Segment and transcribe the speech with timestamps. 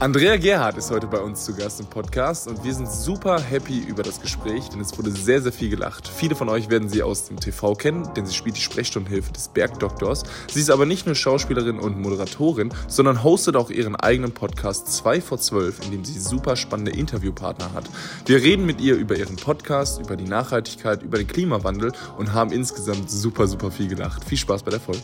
[0.00, 3.80] Andrea Gerhardt ist heute bei uns zu Gast im Podcast und wir sind super happy
[3.80, 6.06] über das Gespräch, denn es wurde sehr, sehr viel gelacht.
[6.06, 9.48] Viele von euch werden sie aus dem TV kennen, denn sie spielt die Sprechstundenhilfe des
[9.48, 10.22] Bergdoktors.
[10.52, 15.20] Sie ist aber nicht nur Schauspielerin und Moderatorin, sondern hostet auch ihren eigenen Podcast 2
[15.20, 17.90] vor 12, in dem sie super spannende Interviewpartner hat.
[18.24, 22.52] Wir reden mit ihr über ihren Podcast, über die Nachhaltigkeit, über den Klimawandel und haben
[22.52, 24.22] insgesamt super, super viel gelacht.
[24.24, 25.02] Viel Spaß bei der Folge.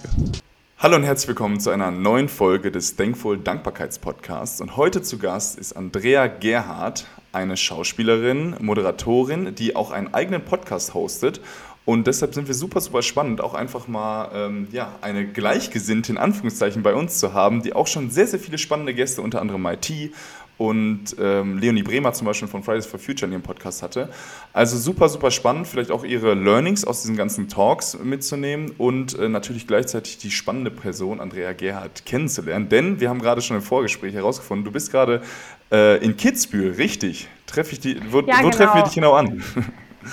[0.84, 4.60] Hallo und herzlich willkommen zu einer neuen Folge des Denkful Dankbarkeitspodcasts.
[4.60, 10.92] Und heute zu Gast ist Andrea Gerhardt, eine Schauspielerin, Moderatorin, die auch einen eigenen Podcast
[10.92, 11.40] hostet.
[11.86, 16.18] Und deshalb sind wir super, super spannend, auch einfach mal ähm, ja, eine Gleichgesinnte in
[16.18, 19.64] Anführungszeichen bei uns zu haben, die auch schon sehr, sehr viele spannende Gäste, unter anderem
[19.64, 19.90] IT
[20.56, 24.08] und ähm, Leonie Bremer zum Beispiel von Fridays for Future in ihrem Podcast hatte.
[24.52, 29.28] Also super, super spannend, vielleicht auch ihre Learnings aus diesen ganzen Talks mitzunehmen und äh,
[29.28, 32.68] natürlich gleichzeitig die spannende Person Andrea Gerhardt kennenzulernen.
[32.68, 35.22] Denn wir haben gerade schon im Vorgespräch herausgefunden, du bist gerade
[35.72, 37.28] äh, in Kitzbühel, richtig?
[37.46, 38.50] Treff ich die, wo, ja, wo genau.
[38.50, 39.42] treffen wir dich genau an?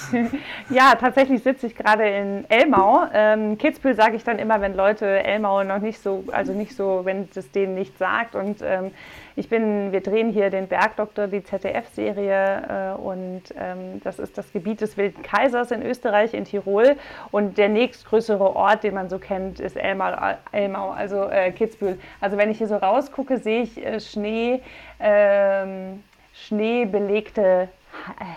[0.69, 3.07] ja, tatsächlich sitze ich gerade in Elmau.
[3.13, 7.01] Ähm, Kitzbühel sage ich dann immer, wenn Leute Elmau noch nicht so, also nicht so,
[7.03, 8.35] wenn es denen nicht sagt.
[8.35, 8.91] Und ähm,
[9.35, 14.51] ich bin, wir drehen hier den Bergdoktor, die ZDF-Serie äh, und ähm, das ist das
[14.51, 16.97] Gebiet des Wilden Kaisers in Österreich, in Tirol.
[17.31, 20.11] Und der nächstgrößere Ort, den man so kennt, ist Elmau,
[20.51, 21.99] Elmau also äh, Kitzbühel.
[22.19, 24.61] Also wenn ich hier so rausgucke, sehe ich äh, Schnee,
[24.99, 27.69] ähm, schneebelegte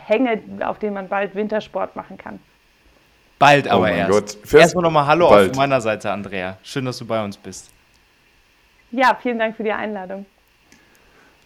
[0.06, 2.40] Hänge, auf denen man bald Wintersport machen kann.
[3.38, 4.42] Bald aber oh erst.
[4.42, 4.54] Gott.
[4.54, 5.50] Erstmal nochmal Hallo bald.
[5.50, 6.56] auf meiner Seite, Andrea.
[6.62, 7.70] Schön, dass du bei uns bist.
[8.90, 10.24] Ja, vielen Dank für die Einladung.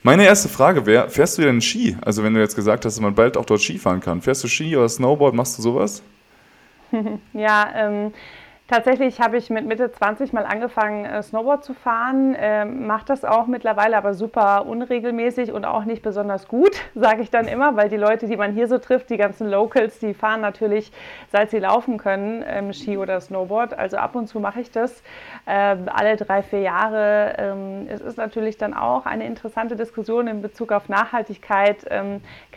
[0.03, 1.97] Meine erste Frage wäre, fährst du denn Ski?
[2.03, 4.23] Also wenn du jetzt gesagt hast, dass man bald auch dort Ski fahren kann.
[4.23, 5.35] Fährst du Ski oder Snowboard?
[5.35, 6.03] Machst du sowas?
[7.33, 8.13] ja, ähm,
[8.69, 13.25] Tatsächlich habe ich mit Mitte 20 mal angefangen, äh, Snowboard zu fahren, ähm, mache das
[13.25, 17.89] auch mittlerweile, aber super unregelmäßig und auch nicht besonders gut, sage ich dann immer, weil
[17.89, 20.93] die Leute, die man hier so trifft, die ganzen Locals, die fahren natürlich,
[21.33, 23.73] seit sie laufen können, ähm, Ski oder Snowboard.
[23.73, 25.03] Also ab und zu mache ich das,
[25.47, 27.37] ähm, alle drei, vier Jahre.
[27.39, 31.87] Ähm, es ist natürlich dann auch eine interessante Diskussion in Bezug auf Nachhaltigkeit.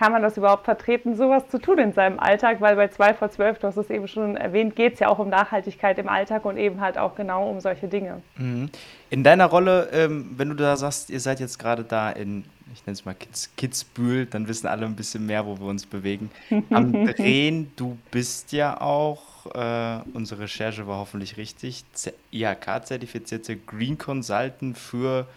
[0.01, 2.59] Kann man das überhaupt vertreten, sowas zu tun in seinem Alltag?
[2.59, 5.19] Weil bei 2 vor 12, du hast es eben schon erwähnt, geht es ja auch
[5.19, 8.23] um Nachhaltigkeit im Alltag und eben halt auch genau um solche Dinge.
[8.35, 8.71] Mhm.
[9.11, 12.83] In deiner Rolle, ähm, wenn du da sagst, ihr seid jetzt gerade da in, ich
[12.87, 16.31] nenne es mal Kids, Kitzbühel, dann wissen alle ein bisschen mehr, wo wir uns bewegen.
[16.71, 21.83] Am Drehen, du bist ja auch, äh, unsere Recherche war hoffentlich richtig,
[22.31, 25.27] IHK-zertifizierte Green Consultant für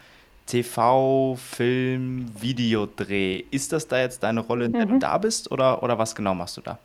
[0.47, 3.44] TV, Film, Videodreh.
[3.50, 4.93] Ist das da jetzt deine Rolle, in der mhm.
[4.93, 6.78] du da bist oder, oder was genau machst du da?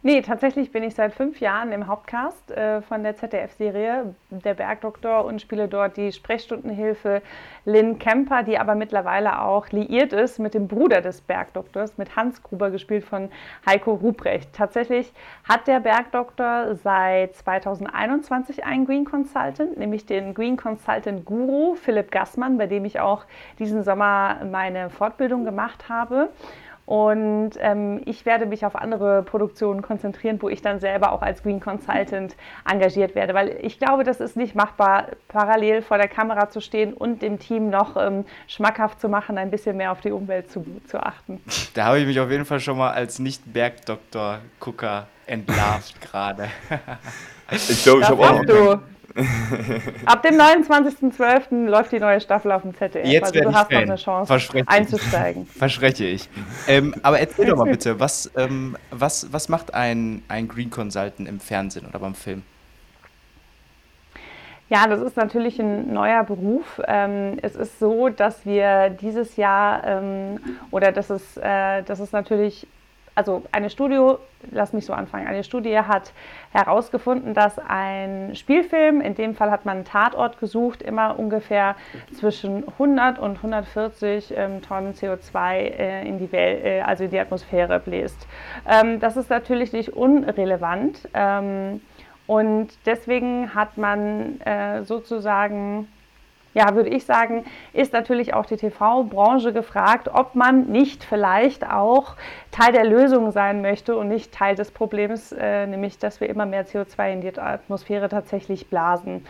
[0.00, 5.24] Nee, tatsächlich bin ich seit fünf Jahren im Hauptcast äh, von der ZDF-Serie Der Bergdoktor
[5.24, 7.20] und spiele dort die Sprechstundenhilfe
[7.64, 12.44] Lynn Kemper, die aber mittlerweile auch liiert ist mit dem Bruder des Bergdoktors, mit Hans
[12.44, 13.28] Gruber, gespielt von
[13.66, 14.52] Heiko Ruprecht.
[14.52, 15.12] Tatsächlich
[15.48, 22.56] hat der Bergdoktor seit 2021 einen Green Consultant, nämlich den Green Consultant Guru Philipp Gassmann,
[22.56, 23.24] bei dem ich auch
[23.58, 26.28] diesen Sommer meine Fortbildung gemacht habe.
[26.88, 31.42] Und ähm, ich werde mich auf andere Produktionen konzentrieren, wo ich dann selber auch als
[31.42, 32.34] Green Consultant
[32.66, 33.34] engagiert werde.
[33.34, 37.38] Weil ich glaube, das ist nicht machbar, parallel vor der Kamera zu stehen und dem
[37.38, 41.42] Team noch ähm, schmackhaft zu machen, ein bisschen mehr auf die Umwelt zu, zu achten.
[41.74, 46.48] Da habe ich mich auf jeden Fall schon mal als Nicht-Bergdoktor-Gucker entlarvt gerade.
[47.50, 48.44] ich glaube, ich habe auch.
[48.46, 48.80] Du.
[50.04, 51.66] Ab dem 29.12.
[51.66, 53.06] läuft die neue Staffel auf dem ZDF.
[53.06, 55.46] Jetzt also du hast noch eine Chance einzusteigen.
[55.58, 56.28] Verspreche ich.
[56.66, 61.28] Ähm, aber erzähl doch mal bitte, was, ähm, was, was macht ein, ein Green Consultant
[61.28, 62.42] im Fernsehen oder beim Film?
[64.70, 66.80] Ja, das ist natürlich ein neuer Beruf.
[66.86, 72.12] Ähm, es ist so, dass wir dieses Jahr ähm, oder dass es, äh, dass es
[72.12, 72.66] natürlich
[73.18, 74.14] also eine Studie,
[74.52, 76.12] lass mich so anfangen, eine Studie hat
[76.52, 81.74] herausgefunden, dass ein Spielfilm, in dem Fall hat man einen Tatort gesucht, immer ungefähr
[82.14, 87.18] zwischen 100 und 140 ähm, Tonnen CO2 äh, in die Welt, äh, also in die
[87.18, 88.28] Atmosphäre bläst.
[88.68, 91.80] Ähm, das ist natürlich nicht unrelevant ähm,
[92.28, 95.88] und deswegen hat man äh, sozusagen
[96.54, 102.16] ja, würde ich sagen, ist natürlich auch die TV-Branche gefragt, ob man nicht vielleicht auch
[102.50, 106.46] Teil der Lösung sein möchte und nicht Teil des Problems, äh, nämlich dass wir immer
[106.46, 109.24] mehr CO2 in die Atmosphäre tatsächlich blasen.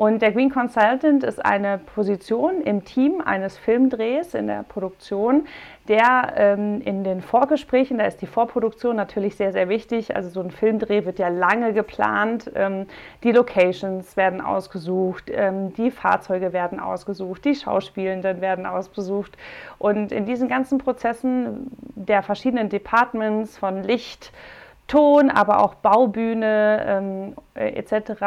[0.00, 5.46] Und der Green Consultant ist eine Position im Team eines Filmdrehs in der Produktion,
[5.88, 10.14] der ähm, in den Vorgesprächen, da ist die Vorproduktion natürlich sehr, sehr wichtig.
[10.14, 12.50] Also so ein Filmdreh wird ja lange geplant.
[12.54, 12.86] Ähm,
[13.24, 19.36] die Locations werden ausgesucht, ähm, die Fahrzeuge werden ausgesucht, die Schauspielenden werden ausgesucht.
[19.78, 24.32] Und in diesen ganzen Prozessen der verschiedenen Departments von Licht,
[24.90, 28.22] Ton, aber auch Baubühne ähm, äh, etc.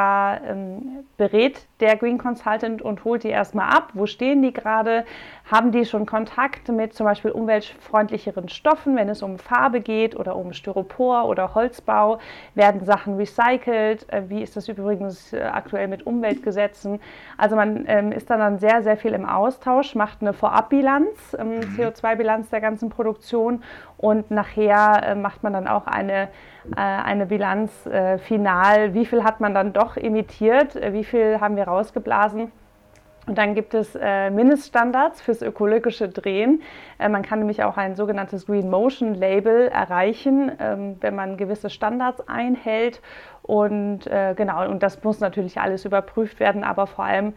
[0.48, 3.90] Ähm, berät der Green Consultant und holt die erstmal ab.
[3.94, 5.04] Wo stehen die gerade?
[5.52, 10.38] Haben die schon Kontakt mit zum Beispiel umweltfreundlicheren Stoffen, wenn es um Farbe geht oder
[10.38, 12.20] um Styropor oder Holzbau?
[12.56, 14.08] Werden Sachen recycelt?
[14.14, 17.02] Äh, wie ist das übrigens äh, aktuell mit Umweltgesetzen?
[17.38, 21.56] Also man ähm, ist dann, dann sehr, sehr viel im Austausch, macht eine Vorabbilanz, ähm,
[21.56, 21.76] mhm.
[21.78, 23.62] CO2-Bilanz der ganzen Produktion
[24.04, 26.28] und nachher äh, macht man dann auch eine,
[26.76, 28.94] äh, eine Bilanz äh, final.
[28.94, 30.76] Wie viel hat man dann doch emittiert?
[30.76, 32.52] Wie viel haben wir rausgeblasen?
[33.28, 36.62] Und dann gibt es äh, Mindeststandards fürs ökologische Drehen.
[37.00, 41.70] Äh, man kann nämlich auch ein sogenanntes Green Motion Label erreichen, ähm, wenn man gewisse
[41.70, 43.02] Standards einhält.
[43.42, 47.34] Und äh, genau, und das muss natürlich alles überprüft werden, aber vor allem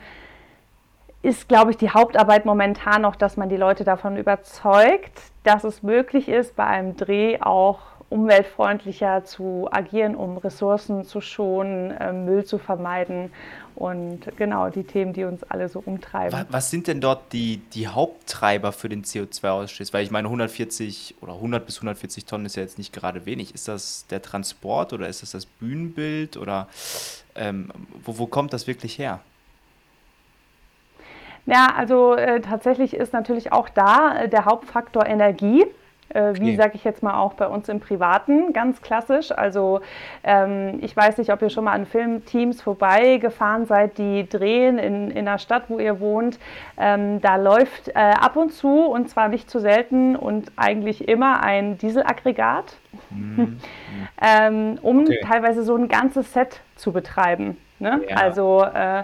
[1.26, 5.82] ist, glaube ich, die Hauptarbeit momentan noch, dass man die Leute davon überzeugt, dass es
[5.82, 12.44] möglich ist, bei einem Dreh auch umweltfreundlicher zu agieren, um Ressourcen zu schonen, äh, Müll
[12.44, 13.32] zu vermeiden
[13.74, 16.46] und genau die Themen, die uns alle so umtreiben.
[16.48, 19.92] Was sind denn dort die, die Haupttreiber für den CO2-Ausstoß?
[19.92, 23.52] Weil ich meine, 140 oder 100 bis 140 Tonnen ist ja jetzt nicht gerade wenig.
[23.52, 26.68] Ist das der Transport oder ist das das Bühnenbild oder
[27.34, 27.72] ähm,
[28.04, 29.20] wo, wo kommt das wirklich her?
[31.46, 35.64] Ja, also äh, tatsächlich ist natürlich auch da äh, der Hauptfaktor Energie.
[36.08, 39.32] Äh, wie sage ich jetzt mal auch bei uns im Privaten, ganz klassisch.
[39.32, 39.80] Also
[40.22, 45.10] ähm, ich weiß nicht, ob ihr schon mal an Filmteams vorbeigefahren seid, die drehen in,
[45.10, 46.38] in der Stadt, wo ihr wohnt.
[46.78, 51.42] Ähm, da läuft äh, ab und zu, und zwar nicht zu selten und eigentlich immer
[51.42, 52.76] ein Dieselaggregat,
[53.10, 53.58] mhm.
[54.22, 55.20] ähm, um okay.
[55.24, 57.56] teilweise so ein ganzes Set zu betreiben.
[57.78, 58.00] Ne?
[58.08, 58.16] Ja.
[58.16, 59.02] Also äh,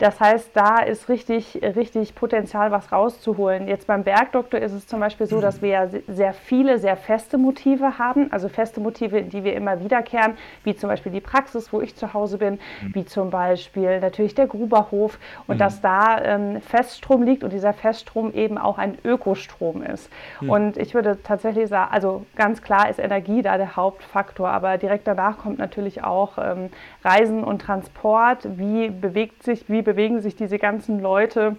[0.00, 3.68] das heißt, da ist richtig, richtig Potenzial, was rauszuholen.
[3.68, 7.36] Jetzt beim Bergdoktor ist es zum Beispiel so, dass wir ja sehr viele, sehr feste
[7.36, 11.70] Motive haben, also feste Motive, in die wir immer wiederkehren, wie zum Beispiel die Praxis,
[11.70, 12.94] wo ich zu Hause bin, mhm.
[12.94, 15.58] wie zum Beispiel natürlich der Gruberhof und mhm.
[15.58, 20.10] dass da ähm, Feststrom liegt und dieser Feststrom eben auch ein Ökostrom ist.
[20.40, 20.50] Mhm.
[20.50, 25.06] Und ich würde tatsächlich sagen, also ganz klar ist Energie da der Hauptfaktor, aber direkt
[25.06, 26.70] danach kommt natürlich auch ähm,
[27.04, 28.48] Reisen und Transport.
[28.56, 31.56] Wie bewegt sich, wie bewegen sich diese ganzen Leute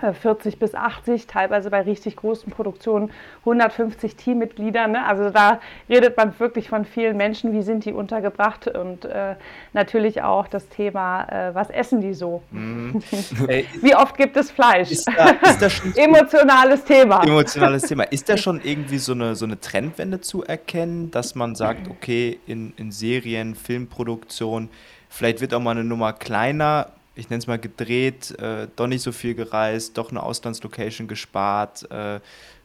[0.00, 3.10] 40 äh, bis 80, teilweise bei richtig großen Produktionen
[3.40, 4.92] 150 Teammitgliedern.
[4.92, 5.04] Ne?
[5.04, 9.36] Also da redet man wirklich von vielen Menschen, wie sind die untergebracht und äh,
[9.74, 12.42] natürlich auch das Thema, äh, was essen die so?
[12.52, 13.02] Mhm.
[13.82, 14.90] wie oft gibt es Fleisch?
[14.90, 15.68] Ist da, ist da
[16.02, 17.22] Emotionales Thema.
[17.22, 18.04] Emotionales Thema.
[18.04, 22.40] Ist da schon irgendwie so eine, so eine Trendwende zu erkennen, dass man sagt, okay,
[22.46, 24.70] in, in Serien, Filmproduktion,
[25.10, 29.02] vielleicht wird auch mal eine Nummer kleiner, ich nenne es mal gedreht, äh, doch nicht
[29.02, 32.20] so viel gereist, doch eine Auslandslocation gespart, äh,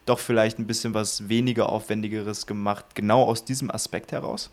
[0.05, 4.49] doch vielleicht ein bisschen was weniger Aufwendigeres gemacht, genau aus diesem Aspekt heraus?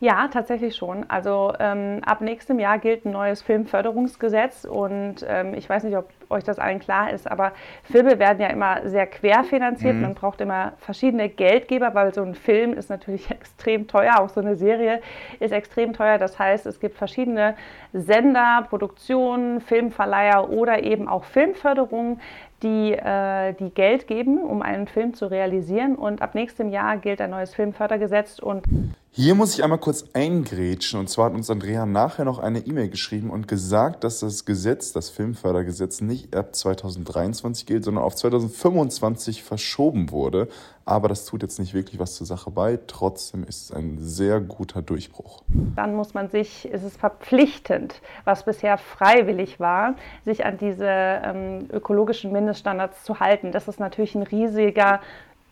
[0.00, 1.10] Ja, tatsächlich schon.
[1.10, 6.08] Also ähm, ab nächstem Jahr gilt ein neues Filmförderungsgesetz und ähm, ich weiß nicht, ob
[6.30, 7.52] euch das allen klar ist, aber
[7.84, 9.96] Filme werden ja immer sehr querfinanziert.
[9.96, 10.02] Mhm.
[10.02, 14.40] Man braucht immer verschiedene Geldgeber, weil so ein Film ist natürlich extrem teuer, auch so
[14.40, 15.00] eine Serie
[15.40, 16.18] ist extrem teuer.
[16.18, 17.56] Das heißt, es gibt verschiedene
[17.92, 22.20] Sender, Produktionen, Filmverleiher oder eben auch Filmförderungen,
[22.62, 25.94] die, äh, die Geld geben, um einen Film zu realisieren.
[25.96, 28.64] Und ab nächstem Jahr gilt ein neues Filmfördergesetz und
[29.10, 31.00] hier muss ich einmal kurz eingrätschen.
[31.00, 34.92] Und zwar hat uns Andrea nachher noch eine E-Mail geschrieben und gesagt, dass das Gesetz,
[34.92, 40.48] das Filmfördergesetz, nicht ab 2023 gilt, sondern auf 2025 verschoben wurde.
[40.84, 42.78] Aber das tut jetzt nicht wirklich was zur Sache bei.
[42.86, 45.42] Trotzdem ist es ein sehr guter Durchbruch.
[45.48, 51.68] Dann muss man sich, ist es verpflichtend, was bisher freiwillig war, sich an diese ähm,
[51.72, 53.52] ökologischen Mindeststandards zu halten.
[53.52, 55.00] Das ist natürlich ein riesiger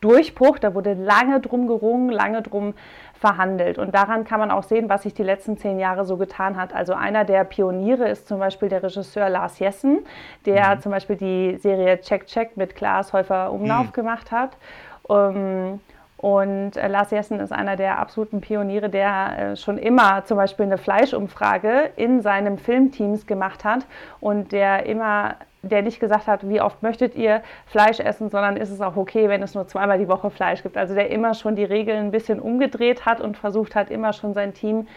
[0.01, 0.59] Durchbruch.
[0.59, 2.73] Da wurde lange drum gerungen, lange drum
[3.19, 3.77] verhandelt.
[3.77, 6.73] Und daran kann man auch sehen, was sich die letzten zehn Jahre so getan hat.
[6.73, 10.05] Also einer der Pioniere ist zum Beispiel der Regisseur Lars Jessen,
[10.45, 10.81] der mhm.
[10.81, 13.93] zum Beispiel die Serie Check Check mit Klaas Häufer Umlauf mhm.
[13.93, 14.57] gemacht hat.
[15.03, 15.79] Um, ähm,
[16.17, 20.65] und äh, Lars Jessen ist einer der absoluten Pioniere, der äh, schon immer zum Beispiel
[20.65, 23.85] eine Fleischumfrage in seinem Filmteams gemacht hat
[24.19, 28.69] und der immer der nicht gesagt hat, wie oft möchtet ihr Fleisch essen, sondern ist
[28.69, 30.77] es auch okay, wenn es nur zweimal die Woche Fleisch gibt.
[30.77, 34.33] Also der immer schon die Regeln ein bisschen umgedreht hat und versucht hat, immer schon
[34.33, 34.87] sein Team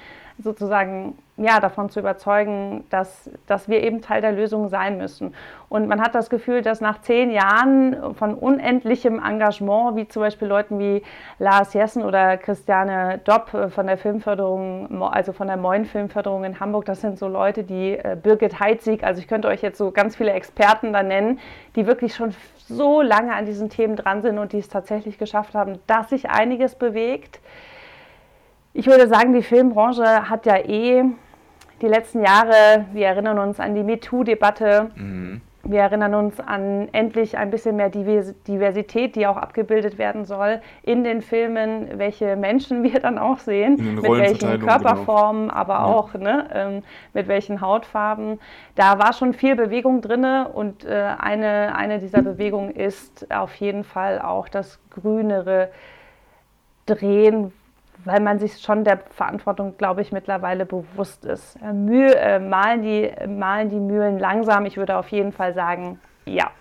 [0.43, 5.35] sozusagen ja, davon zu überzeugen, dass, dass wir eben Teil der Lösung sein müssen.
[5.71, 10.49] Und man hat das Gefühl, dass nach zehn Jahren von unendlichem Engagement, wie zum Beispiel
[10.49, 11.03] Leuten wie
[11.39, 16.85] Lars Jessen oder Christiane Dopp von der Filmförderung, also von der Moin Filmförderung in Hamburg,
[16.85, 20.17] das sind so Leute, die äh, Birgit Heitzig, also ich könnte euch jetzt so ganz
[20.17, 21.39] viele Experten da nennen,
[21.75, 25.55] die wirklich schon so lange an diesen Themen dran sind und die es tatsächlich geschafft
[25.55, 27.41] haben, dass sich einiges bewegt.
[28.73, 31.05] Ich würde sagen, die Filmbranche hat ja eh
[31.83, 34.91] die letzten Jahre, wir erinnern uns an die MeToo-Debatte.
[34.95, 35.41] Mhm.
[35.63, 41.05] Wir erinnern uns an endlich ein bisschen mehr Diversität, die auch abgebildet werden soll in
[41.05, 44.67] den Filmen, welche Menschen wir dann auch sehen, mit welchen genau.
[44.67, 45.55] Körperformen, genau.
[45.55, 45.85] aber ja.
[45.85, 48.41] auch ne, ähm, mit welchen Hautfarben.
[48.75, 53.85] Da war schon viel Bewegung drin und äh, eine, eine dieser Bewegungen ist auf jeden
[53.85, 55.69] Fall auch das grünere
[56.87, 57.53] Drehen
[58.05, 61.57] weil man sich schon der Verantwortung, glaube ich, mittlerweile bewusst ist.
[61.63, 64.67] Äh, Mühe, äh, malen, die, malen die Mühlen langsam?
[64.67, 66.51] Ich würde auf jeden Fall sagen, ja.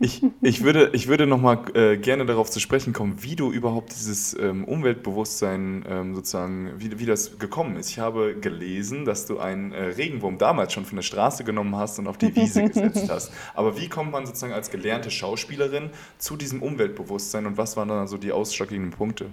[0.00, 3.50] Ich, ich würde, ich würde noch mal äh, gerne darauf zu sprechen kommen, wie du
[3.50, 7.90] überhaupt dieses ähm, Umweltbewusstsein ähm, sozusagen, wie, wie das gekommen ist.
[7.90, 11.98] Ich habe gelesen, dass du einen äh, Regenwurm damals schon von der Straße genommen hast
[11.98, 13.32] und auf die Wiese gesetzt hast.
[13.54, 18.06] Aber wie kommt man sozusagen als gelernte Schauspielerin zu diesem Umweltbewusstsein und was waren dann
[18.06, 19.26] so die ausschlaggebenden Punkte?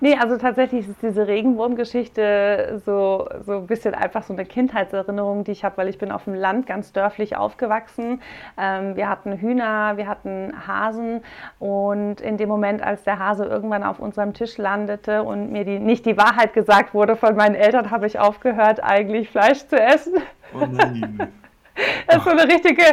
[0.00, 5.50] Nee, also tatsächlich ist diese Regenwurmgeschichte so, so ein bisschen einfach so eine Kindheitserinnerung, die
[5.50, 8.22] ich habe, weil ich bin auf dem Land ganz dörflich aufgewachsen.
[8.56, 11.22] Ähm, wir hatten Hühner, wir hatten Hasen
[11.58, 15.80] und in dem Moment, als der Hase irgendwann auf unserem Tisch landete und mir die,
[15.80, 20.14] nicht die Wahrheit gesagt wurde von meinen Eltern, habe ich aufgehört, eigentlich Fleisch zu essen.
[20.54, 21.28] Oh nein.
[22.06, 22.84] das ist so eine richtige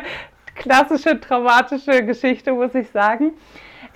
[0.56, 3.34] klassische traumatische Geschichte, muss ich sagen.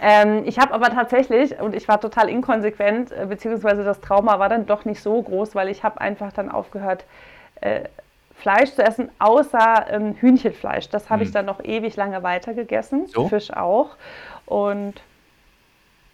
[0.01, 4.49] Ähm, ich habe aber tatsächlich, und ich war total inkonsequent, äh, beziehungsweise das Trauma war
[4.49, 7.05] dann doch nicht so groß, weil ich habe einfach dann aufgehört,
[7.61, 7.83] äh,
[8.35, 10.89] Fleisch zu essen, außer ähm, Hühnchenfleisch.
[10.89, 11.27] Das habe hm.
[11.27, 13.27] ich dann noch ewig lange weiter gegessen, so?
[13.27, 13.97] Fisch auch.
[14.45, 14.93] Und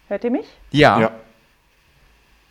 [0.08, 0.48] hört ihr mich?
[0.72, 1.00] Ja.
[1.00, 1.12] ja.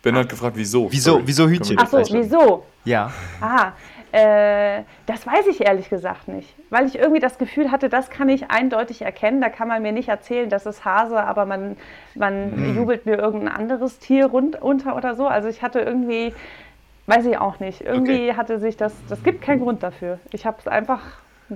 [0.01, 0.89] Ben hat gefragt, wieso.
[0.91, 1.77] Wieso, wieso Hühnchen?
[1.77, 2.63] Achso, wieso?
[2.85, 3.11] Ja.
[3.41, 3.73] Aha.
[4.15, 8.29] Äh, das weiß ich ehrlich gesagt nicht, weil ich irgendwie das Gefühl hatte, das kann
[8.29, 9.41] ich eindeutig erkennen.
[9.41, 11.75] Da kann man mir nicht erzählen, das ist Hase, aber man,
[12.13, 12.77] man mhm.
[12.77, 15.27] jubelt mir irgendein anderes Tier rund, unter oder so.
[15.27, 16.33] Also ich hatte irgendwie,
[17.07, 18.37] weiß ich auch nicht, irgendwie okay.
[18.37, 20.19] hatte sich das, das gibt keinen Grund dafür.
[20.31, 21.01] Ich habe es einfach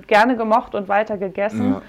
[0.06, 1.72] gerne gemocht und weiter gegessen.
[1.72, 1.82] Ja.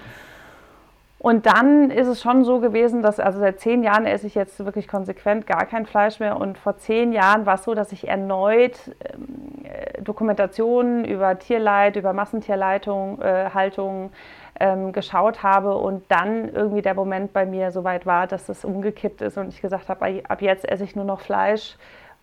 [1.22, 4.58] Und dann ist es schon so gewesen, dass, also seit zehn Jahren esse ich jetzt
[4.64, 6.36] wirklich konsequent gar kein Fleisch mehr.
[6.36, 8.76] Und vor zehn Jahren war es so, dass ich erneut
[9.14, 14.10] ähm, äh, Dokumentationen über Tierleid, über Massentierhaltung äh, Haltung,
[14.58, 18.64] ähm, geschaut habe und dann irgendwie der Moment bei mir so weit war, dass es
[18.64, 21.76] umgekippt ist und ich gesagt habe, ab jetzt esse ich nur noch Fleisch,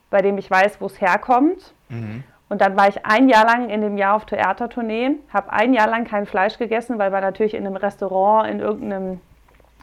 [0.10, 1.74] bei dem ich weiß, wo es herkommt.
[1.88, 2.26] Mhm.
[2.50, 5.88] Und dann war ich ein Jahr lang in dem Jahr auf Theatertournee, habe ein Jahr
[5.88, 9.22] lang kein Fleisch gegessen, weil man natürlich in einem Restaurant in irgendeinem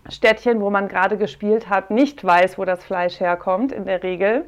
[0.08, 4.46] Städtchen, wo man gerade gespielt hat, nicht weiß, wo das Fleisch herkommt in der Regel.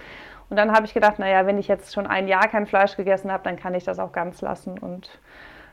[0.51, 3.31] Und dann habe ich gedacht, naja, wenn ich jetzt schon ein Jahr kein Fleisch gegessen
[3.31, 4.79] habe, dann kann ich das auch ganz lassen.
[4.79, 5.11] Und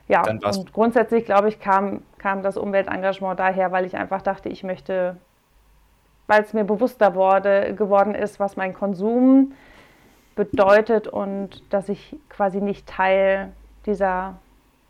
[0.07, 4.63] ja, und grundsätzlich, glaube ich, kam, kam das Umweltengagement daher, weil ich einfach dachte, ich
[4.63, 5.15] möchte,
[6.27, 9.53] weil es mir bewusster wurde, geworden ist, was mein Konsum
[10.35, 13.53] bedeutet und dass ich quasi nicht Teil
[13.85, 14.35] dieser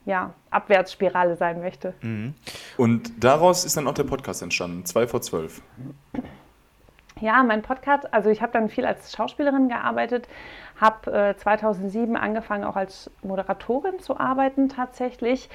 [0.05, 1.93] ja, Abwärtsspirale sein möchte.
[2.01, 2.33] Mhm.
[2.77, 5.61] Und daraus ist dann auch der Podcast entstanden, 2 vor 12.
[7.21, 10.27] Ja, mein Podcast, also ich habe dann viel als Schauspielerin gearbeitet,
[10.79, 15.49] habe äh, 2007 angefangen auch als Moderatorin zu arbeiten tatsächlich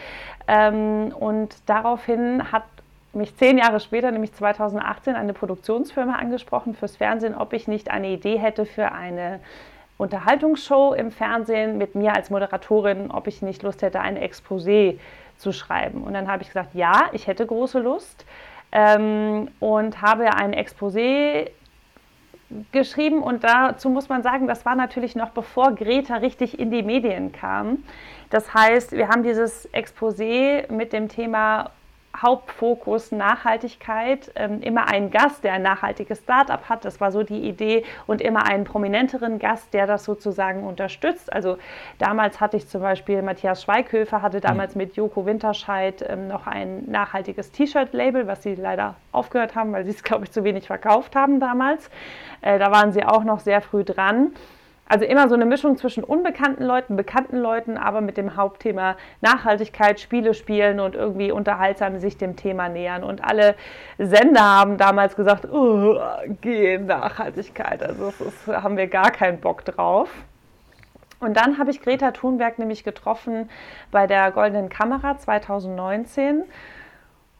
[0.49, 2.64] ähm, und daraufhin hat
[3.12, 8.09] mich zehn Jahre später, nämlich 2018, eine Produktionsfirma angesprochen fürs Fernsehen, ob ich nicht eine
[8.09, 9.40] Idee hätte für eine
[10.00, 14.99] Unterhaltungsshow im Fernsehen mit mir als Moderatorin, ob ich nicht Lust hätte, ein Exposé
[15.37, 16.02] zu schreiben.
[16.02, 18.25] Und dann habe ich gesagt, ja, ich hätte große Lust
[18.73, 21.50] ähm, und habe ein Exposé
[22.73, 26.83] geschrieben und dazu muss man sagen, das war natürlich noch bevor Greta richtig in die
[26.83, 27.85] Medien kam.
[28.30, 31.71] Das heißt, wir haben dieses Exposé mit dem Thema
[32.17, 37.49] Hauptfokus Nachhaltigkeit, ähm, immer einen Gast, der ein nachhaltiges Startup hat, das war so die
[37.49, 41.33] Idee, und immer einen prominenteren Gast, der das sozusagen unterstützt.
[41.33, 41.59] Also
[41.99, 44.83] damals hatte ich zum Beispiel Matthias Schweighöfer, hatte damals mhm.
[44.83, 49.90] mit Joko Winterscheid ähm, noch ein nachhaltiges T-Shirt-Label, was sie leider aufgehört haben, weil sie
[49.90, 51.90] es, glaube ich, zu wenig verkauft haben damals.
[52.43, 54.33] Äh, da waren sie auch noch sehr früh dran.
[54.90, 60.00] Also immer so eine Mischung zwischen unbekannten Leuten, bekannten Leuten, aber mit dem Hauptthema Nachhaltigkeit,
[60.00, 63.04] Spiele spielen und irgendwie unterhaltsam sich dem Thema nähern.
[63.04, 63.54] Und alle
[63.99, 65.97] Sender haben damals gesagt, oh,
[66.40, 67.85] geh Nachhaltigkeit.
[67.85, 70.11] Also das ist, haben wir gar keinen Bock drauf.
[71.20, 73.49] Und dann habe ich Greta Thunberg nämlich getroffen
[73.92, 76.42] bei der Goldenen Kamera 2019.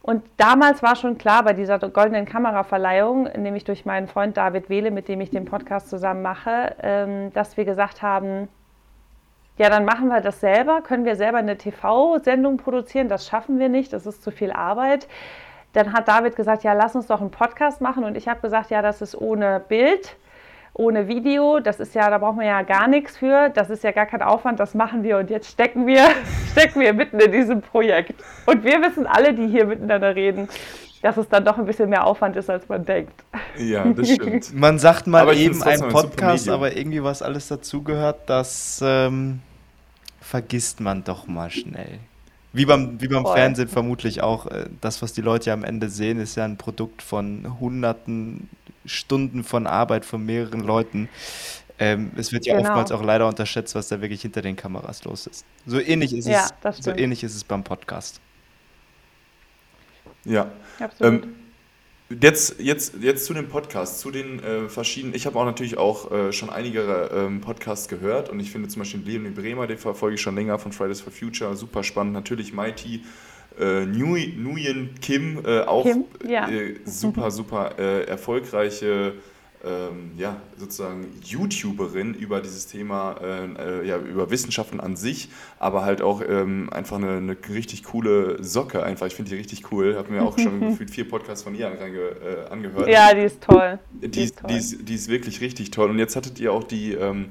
[0.03, 4.91] Und damals war schon klar bei dieser goldenen Kameraverleihung, nämlich durch meinen Freund David Wehle,
[4.91, 8.49] mit dem ich den Podcast zusammen mache, ähm, dass wir gesagt haben,
[9.59, 13.69] ja, dann machen wir das selber, können wir selber eine TV-Sendung produzieren, das schaffen wir
[13.69, 15.07] nicht, das ist zu viel Arbeit.
[15.75, 18.03] Dann hat David gesagt, ja, lass uns doch einen Podcast machen.
[18.03, 20.17] Und ich habe gesagt, ja, das ist ohne Bild
[20.75, 21.61] ohne Video.
[21.61, 23.51] Das ist ja, da braucht man ja gar nichts für.
[23.51, 26.09] Das ist ja gar kein Aufwand, das machen wir und jetzt stecken wir,
[26.53, 28.15] stecken wir mitten in diesem Projekt.
[28.47, 30.49] Und wir wissen alle, die hier miteinander reden,
[31.03, 33.25] dass es dann doch ein bisschen mehr Aufwand ist, als man denkt.
[33.57, 34.55] Ja, das stimmt.
[34.55, 39.41] man sagt mal aber eben ein Podcast, aber irgendwie was alles dazugehört, das ähm,
[40.21, 41.99] vergisst man doch mal schnell.
[42.53, 44.47] Wie beim, wie beim Fernsehen vermutlich auch.
[44.47, 48.49] Äh, das, was die Leute ja am Ende sehen, ist ja ein Produkt von hunderten
[48.85, 51.09] Stunden von Arbeit von mehreren Leuten.
[51.79, 52.69] Ähm, es wird ja genau.
[52.69, 55.45] oftmals auch leider unterschätzt, was da wirklich hinter den Kameras los ist.
[55.67, 58.21] So ähnlich ist, ja, es, so ähnlich ist es beim Podcast.
[60.25, 60.51] Ja.
[60.79, 61.25] Absolut.
[61.25, 61.35] Ähm,
[62.21, 65.15] Jetzt, jetzt, jetzt zu dem Podcast, zu den äh, verschiedenen.
[65.15, 68.81] Ich habe auch natürlich auch äh, schon einige ähm, Podcasts gehört und ich finde zum
[68.81, 72.15] Beispiel Leonie Bremer, den verfolge ich schon länger von Fridays for Future, super spannend.
[72.15, 73.05] Natürlich Mighty,
[73.59, 76.49] äh, Nguyen Kim, äh, auch Kim, ja.
[76.49, 79.15] Äh, super, super äh, erfolgreiche
[79.63, 85.29] ähm, ja, sozusagen YouTuberin über dieses Thema, äh, äh, ja, über Wissenschaften an sich,
[85.59, 89.07] aber halt auch ähm, einfach eine, eine, richtig coole Socke einfach.
[89.07, 89.97] Ich finde die richtig cool.
[89.97, 92.89] Habe mir auch schon gefühlt vier Podcasts von ihr ange, äh, angehört.
[92.89, 93.79] Ja, die ist toll.
[93.91, 94.49] Die, die, ist toll.
[94.51, 95.91] Die, ist, die, ist, wirklich richtig toll.
[95.91, 97.29] Und jetzt hattet ihr auch die ähm, äh,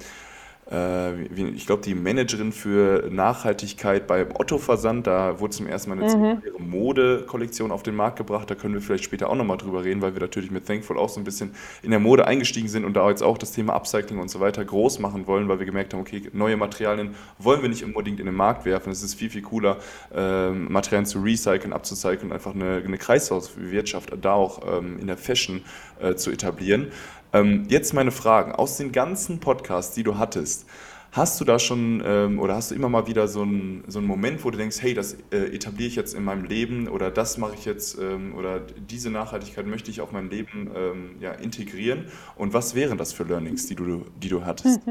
[0.72, 5.08] ich glaube, die Managerin für Nachhaltigkeit beim Otto-Versand.
[5.08, 6.70] Da wurde zum ersten Mal eine mhm.
[6.70, 8.52] Mode-Kollektion auf den Markt gebracht.
[8.52, 11.10] Da können wir vielleicht später auch nochmal drüber reden, weil wir natürlich mit Thankful auch
[11.10, 14.20] so ein bisschen in der Mode eingestiegen sind und da jetzt auch das Thema Upcycling
[14.20, 17.70] und so weiter groß machen wollen, weil wir gemerkt haben, okay, neue Materialien wollen wir
[17.70, 18.92] nicht unbedingt in den Markt werfen.
[18.92, 19.78] Es ist viel, viel cooler,
[20.14, 25.18] ähm, Materialien zu recyceln, abzucyceln und einfach eine, eine Kreislaufwirtschaft da auch ähm, in der
[25.18, 25.62] Fashion
[26.00, 26.92] äh, zu etablieren.
[27.34, 28.54] Ähm, jetzt meine Fragen.
[28.54, 30.68] Aus den ganzen Podcasts, die du hattest,
[31.12, 34.44] hast du da schon ähm, oder hast du immer mal wieder so einen so Moment,
[34.44, 37.56] wo du denkst, hey, das äh, etabliere ich jetzt in meinem Leben oder das mache
[37.56, 42.06] ich jetzt ähm, oder diese Nachhaltigkeit möchte ich auf mein Leben ähm, ja, integrieren?
[42.36, 44.82] Und was wären das für Learnings, die du, die du hattest?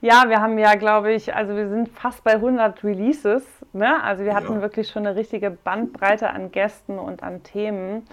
[0.00, 3.42] Ja, wir haben ja, glaube ich, also wir sind fast bei 100 Releases.
[3.72, 4.02] Ne?
[4.02, 4.62] Also wir hatten ja.
[4.62, 8.06] wirklich schon eine richtige Bandbreite an Gästen und an Themen.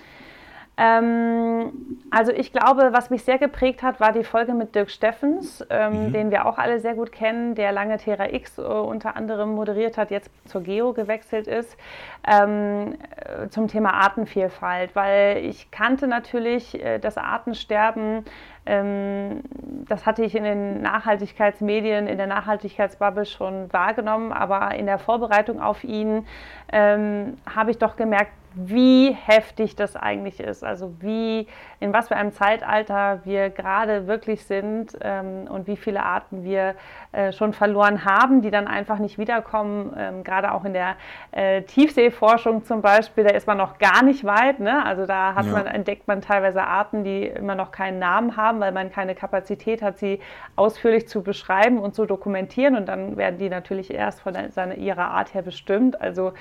[0.77, 1.71] Ähm,
[2.11, 6.07] also ich glaube, was mich sehr geprägt hat, war die Folge mit Dirk Steffens, ähm,
[6.07, 6.13] mhm.
[6.13, 9.97] den wir auch alle sehr gut kennen, der lange Terra X äh, unter anderem moderiert
[9.97, 11.77] hat, jetzt zur Geo gewechselt ist,
[12.27, 18.23] ähm, äh, zum Thema Artenvielfalt, weil ich kannte natürlich äh, das Artensterben
[18.67, 19.43] ähm,
[19.87, 25.61] das hatte ich in den Nachhaltigkeitsmedien, in der Nachhaltigkeitsbubble schon wahrgenommen, aber in der Vorbereitung
[25.61, 26.27] auf ihn
[26.73, 31.47] ähm, habe ich doch gemerkt, wie heftig das eigentlich ist, also wie,
[31.79, 36.75] in was für einem Zeitalter wir gerade wirklich sind ähm, und wie viele Arten wir
[37.11, 39.93] äh, schon verloren haben, die dann einfach nicht wiederkommen.
[39.97, 40.97] Ähm, gerade auch in der
[41.31, 44.59] äh, Tiefseeforschung zum Beispiel, da ist man noch gar nicht weit.
[44.59, 44.85] Ne?
[44.85, 45.43] Also da ja.
[45.43, 49.81] man, entdeckt man teilweise Arten, die immer noch keinen Namen haben, weil man keine Kapazität
[49.81, 50.19] hat, sie
[50.57, 52.75] ausführlich zu beschreiben und zu dokumentieren.
[52.75, 56.01] Und dann werden die natürlich erst von seiner, ihrer Art her bestimmt.
[56.01, 56.33] Also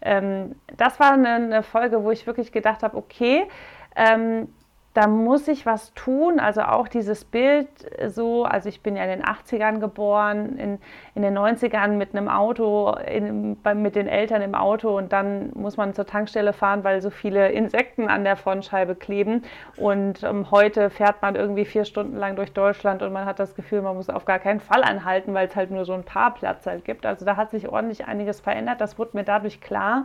[0.00, 3.46] ähm, das war eine, eine Folge, wo ich wirklich gedacht habe, okay,
[3.94, 4.48] ähm,
[4.94, 6.38] da muss ich was tun.
[6.38, 7.68] Also auch dieses Bild
[8.06, 10.78] so, also ich bin ja in den 80ern geboren, in,
[11.16, 15.50] in den 90ern mit einem Auto, in, bei, mit den Eltern im Auto und dann
[15.54, 19.42] muss man zur Tankstelle fahren, weil so viele Insekten an der Frontscheibe kleben.
[19.76, 23.56] Und ähm, heute fährt man irgendwie vier Stunden lang durch Deutschland und man hat das
[23.56, 26.34] Gefühl, man muss auf gar keinen Fall anhalten, weil es halt nur so ein paar
[26.34, 27.04] Platz halt gibt.
[27.04, 28.80] Also da hat sich ordentlich einiges verändert.
[28.80, 30.04] Das wurde mir dadurch klar.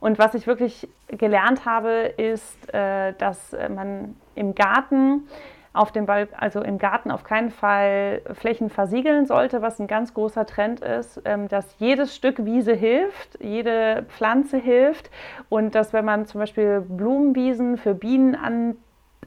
[0.00, 5.28] Und was ich wirklich gelernt habe, ist, äh, dass man im Garten
[5.76, 10.14] auf dem Ball, also im Garten auf keinen Fall Flächen versiegeln sollte, was ein ganz
[10.14, 15.10] großer Trend ist, ähm, dass jedes Stück Wiese hilft, jede Pflanze hilft.
[15.48, 18.76] Und dass wenn man zum Beispiel Blumenwiesen für Bienen an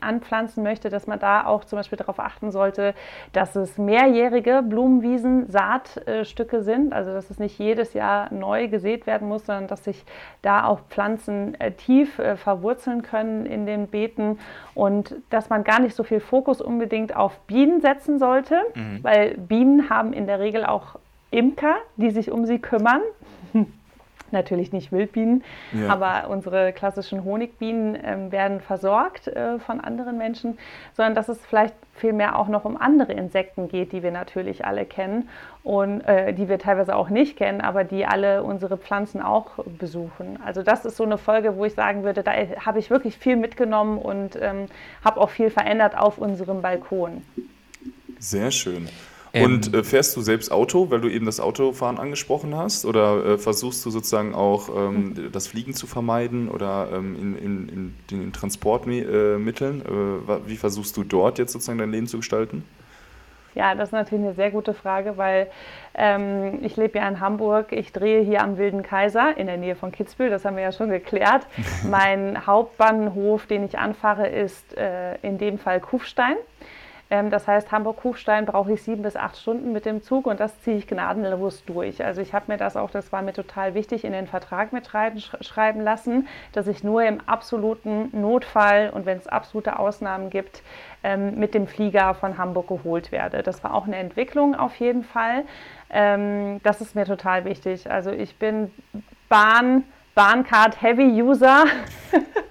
[0.02, 2.94] anpflanzen möchte, dass man da auch zum Beispiel darauf achten sollte,
[3.34, 9.28] dass es mehrjährige Blumenwiesen, Saatstücke sind, also dass es nicht jedes Jahr neu gesät werden
[9.28, 10.04] muss, sondern dass sich
[10.42, 14.40] da auch Pflanzen äh, tief äh, verwurzeln können in den Beeten
[14.76, 19.04] und dass man gar nicht so viel Fokus unbedingt auf Bienen setzen sollte, mhm.
[19.04, 21.00] weil Bienen haben in der Regel auch
[21.32, 23.02] Imker, die sich um sie kümmern.
[24.34, 25.90] natürlich nicht Wildbienen, ja.
[25.90, 30.58] aber unsere klassischen Honigbienen ähm, werden versorgt äh, von anderen Menschen,
[30.94, 34.86] sondern dass es vielleicht vielmehr auch noch um andere Insekten geht, die wir natürlich alle
[34.86, 35.30] kennen
[35.64, 40.40] und äh, die wir teilweise auch nicht kennen, aber die alle unsere Pflanzen auch besuchen.
[40.46, 42.32] Also das ist so eine Folge, wo ich sagen würde, da
[42.66, 44.66] habe ich wirklich viel mitgenommen und ähm,
[45.04, 47.24] habe auch viel verändert auf unserem Balkon.
[48.20, 48.90] Sehr schön.
[49.44, 52.86] Und ähm, äh, fährst du selbst Auto, weil du eben das Autofahren angesprochen hast?
[52.86, 57.70] Oder äh, versuchst du sozusagen auch ähm, das Fliegen zu vermeiden oder ähm, in, in,
[57.70, 59.82] in, den Transportmitteln?
[59.82, 62.64] Äh, wie versuchst du dort jetzt sozusagen dein Leben zu gestalten?
[63.56, 65.48] Ja, das ist natürlich eine sehr gute Frage, weil
[65.96, 67.72] ähm, ich lebe ja in Hamburg.
[67.72, 70.30] Ich drehe hier am Wilden Kaiser in der Nähe von Kitzbühel.
[70.30, 71.48] Das haben wir ja schon geklärt.
[71.90, 76.36] mein Hauptbahnhof, den ich anfahre, ist äh, in dem Fall Kufstein.
[77.12, 80.62] Ähm, das heißt, Hamburg-Kufstein brauche ich sieben bis acht Stunden mit dem Zug und das
[80.62, 82.04] ziehe ich gnadenlos durch.
[82.04, 84.88] Also ich habe mir das auch, das war mir total wichtig, in den Vertrag mit
[84.88, 90.62] schreiben lassen, dass ich nur im absoluten Notfall und wenn es absolute Ausnahmen gibt,
[91.04, 93.42] ähm, mit dem Flieger von Hamburg geholt werde.
[93.42, 95.46] Das war auch eine Entwicklung auf jeden Fall.
[95.90, 97.90] Ähm, das ist mir total wichtig.
[97.90, 98.72] Also ich bin
[99.30, 101.66] Bahn, Bahncard Heavy User.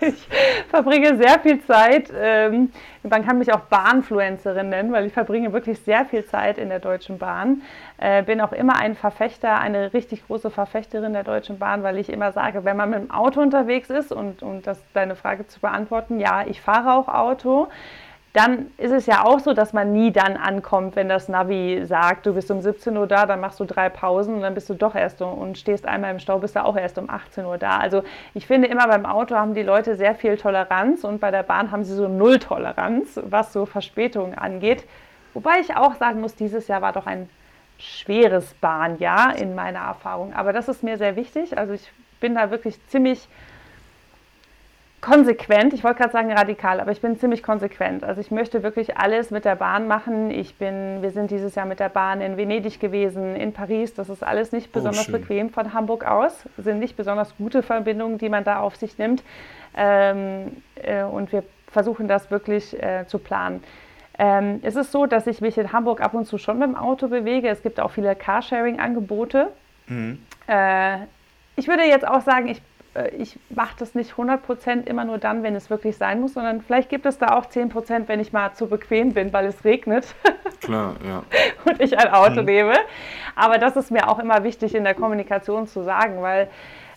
[0.00, 0.28] ich
[0.68, 2.12] verbringe sehr viel Zeit.
[2.16, 2.70] Ähm,
[3.02, 6.78] man kann mich auch Bahnfluencerin nennen, weil ich verbringe wirklich sehr viel Zeit in der
[6.78, 7.62] Deutschen Bahn.
[7.98, 12.10] Äh, bin auch immer ein Verfechter, eine richtig große Verfechterin der Deutschen Bahn, weil ich
[12.10, 15.60] immer sage, wenn man mit dem Auto unterwegs ist und, und das deine Frage zu
[15.60, 17.68] beantworten, ja, ich fahre auch Auto
[18.36, 22.26] dann ist es ja auch so, dass man nie dann ankommt, wenn das Navi sagt,
[22.26, 24.74] du bist um 17 Uhr da, dann machst du drei Pausen und dann bist du
[24.74, 27.78] doch erst und stehst einmal im Stau, bist du auch erst um 18 Uhr da.
[27.78, 28.02] Also
[28.34, 31.70] ich finde immer beim Auto haben die Leute sehr viel Toleranz und bei der Bahn
[31.70, 34.84] haben sie so null Toleranz, was so Verspätungen angeht.
[35.32, 37.30] Wobei ich auch sagen muss, dieses Jahr war doch ein
[37.78, 40.34] schweres Bahnjahr in meiner Erfahrung.
[40.34, 41.56] Aber das ist mir sehr wichtig.
[41.56, 43.28] Also ich bin da wirklich ziemlich
[45.06, 48.02] konsequent, ich wollte gerade sagen radikal, aber ich bin ziemlich konsequent.
[48.02, 50.32] Also ich möchte wirklich alles mit der Bahn machen.
[50.32, 53.94] Ich bin, wir sind dieses Jahr mit der Bahn in Venedig gewesen, in Paris.
[53.94, 56.42] Das ist alles nicht oh, besonders oh, bequem von Hamburg aus.
[56.56, 59.22] Das sind nicht besonders gute Verbindungen, die man da auf sich nimmt.
[59.76, 63.62] Ähm, äh, und wir versuchen das wirklich äh, zu planen.
[64.18, 66.74] Ähm, es ist so, dass ich mich in Hamburg ab und zu schon mit dem
[66.74, 67.48] Auto bewege.
[67.48, 69.52] Es gibt auch viele Carsharing-Angebote.
[69.86, 70.18] Mhm.
[70.48, 70.96] Äh,
[71.54, 72.62] ich würde jetzt auch sagen, ich äh,
[73.16, 76.88] ich mache das nicht 100% immer nur dann, wenn es wirklich sein muss, sondern vielleicht
[76.88, 80.14] gibt es da auch 10%, wenn ich mal zu bequem bin, weil es regnet.
[80.60, 81.22] Klar, ja.
[81.64, 82.46] und ich ein Auto mhm.
[82.46, 82.74] nehme.
[83.34, 86.48] Aber das ist mir auch immer wichtig in der Kommunikation zu sagen, weil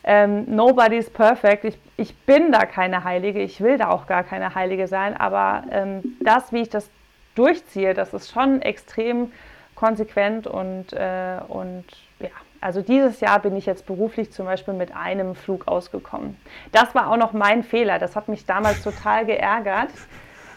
[0.04, 1.66] ähm, nobody's perfect.
[1.66, 5.64] Ich, ich bin da keine Heilige, ich will da auch gar keine Heilige sein, aber
[5.72, 6.90] ähm, das, wie ich das
[7.36, 9.32] durchziehe, das ist schon extrem
[9.76, 11.86] konsequent und, äh, und
[12.20, 12.30] ja,
[12.62, 16.38] also dieses Jahr bin ich jetzt beruflich zum Beispiel mit einem Flug ausgekommen.
[16.72, 18.00] Das war auch noch mein Fehler.
[18.00, 19.90] Das hat mich damals total geärgert,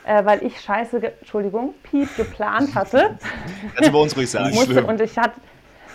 [0.04, 3.16] äh, weil ich scheiße, Entschuldigung, Piep geplant hatte.
[3.74, 4.54] Kannst du bei uns ruhig sagen.
[4.54, 5.40] Musste, und ich hatte,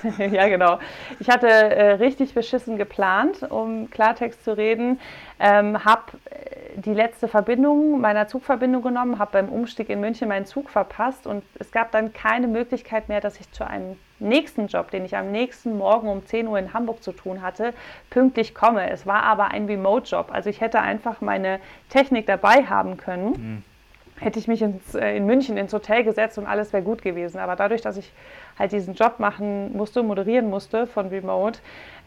[0.17, 0.79] ja, genau.
[1.19, 4.99] Ich hatte äh, richtig beschissen geplant, um Klartext zu reden.
[5.39, 10.45] Ähm, habe äh, die letzte Verbindung meiner Zugverbindung genommen, habe beim Umstieg in München meinen
[10.45, 14.91] Zug verpasst und es gab dann keine Möglichkeit mehr, dass ich zu einem nächsten Job,
[14.91, 17.73] den ich am nächsten Morgen um 10 Uhr in Hamburg zu tun hatte,
[18.09, 18.89] pünktlich komme.
[18.89, 20.29] Es war aber ein Remote-Job.
[20.31, 23.29] Also ich hätte einfach meine Technik dabei haben können.
[23.29, 23.63] Mhm
[24.19, 27.39] hätte ich mich ins, äh, in München ins Hotel gesetzt und alles wäre gut gewesen.
[27.39, 28.11] Aber dadurch, dass ich
[28.57, 31.59] halt diesen Job machen musste, moderieren musste von Remote,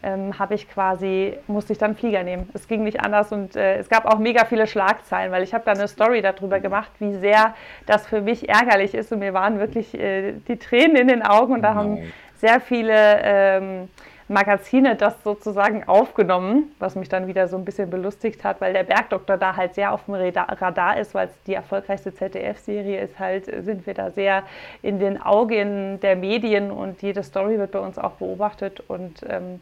[0.03, 2.49] ähm, habe ich quasi, musste ich dann Flieger nehmen.
[2.53, 5.63] Es ging nicht anders und äh, es gab auch mega viele Schlagzeilen, weil ich habe
[5.65, 7.53] da eine Story darüber gemacht, wie sehr
[7.85, 11.53] das für mich ärgerlich ist und mir waren wirklich äh, die Tränen in den Augen
[11.53, 13.89] und da haben sehr viele ähm,
[14.31, 18.83] Magazine das sozusagen aufgenommen, was mich dann wieder so ein bisschen belustigt hat, weil der
[18.83, 23.45] Bergdoktor da halt sehr auf dem Radar ist, weil es die erfolgreichste ZDF-Serie ist, halt
[23.45, 24.43] sind wir da sehr
[24.81, 29.59] in den Augen der Medien und jede Story wird bei uns auch beobachtet und ähm,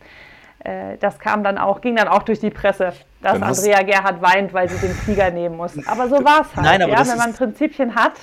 [0.64, 4.54] äh, das kam dann auch, ging dann auch durch die Presse, dass Andrea Gerhard weint,
[4.54, 5.74] weil sie den Flieger nehmen muss.
[5.88, 6.66] Aber so war es halt.
[6.66, 8.14] Nein, aber ja, wenn man Prinzipien hat.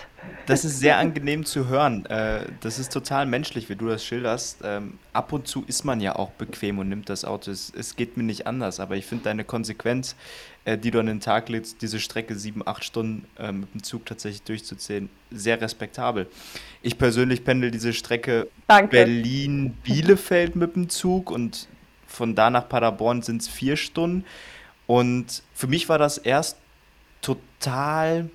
[0.47, 2.07] Das ist sehr angenehm zu hören.
[2.07, 4.61] Äh, das ist total menschlich, wie du das schilderst.
[4.65, 7.51] Ähm, ab und zu ist man ja auch bequem und nimmt das Auto.
[7.51, 10.15] Es, geht mir nicht anders, aber ich finde deine Konsequenz,
[10.65, 14.07] äh, die du an den Tag legst, diese Strecke sieben, acht Stunden mit dem Zug
[14.07, 16.29] tatsächlich durchzuziehen, sehr respektabel.
[16.83, 21.69] Ich persönlich pendel diese Strecke Berlin-Bielefeld mit dem Zug und
[22.07, 24.25] von da nach Paderborn sind es vier Stunden.
[24.87, 26.57] Und für mich war das erst
[27.21, 28.31] total,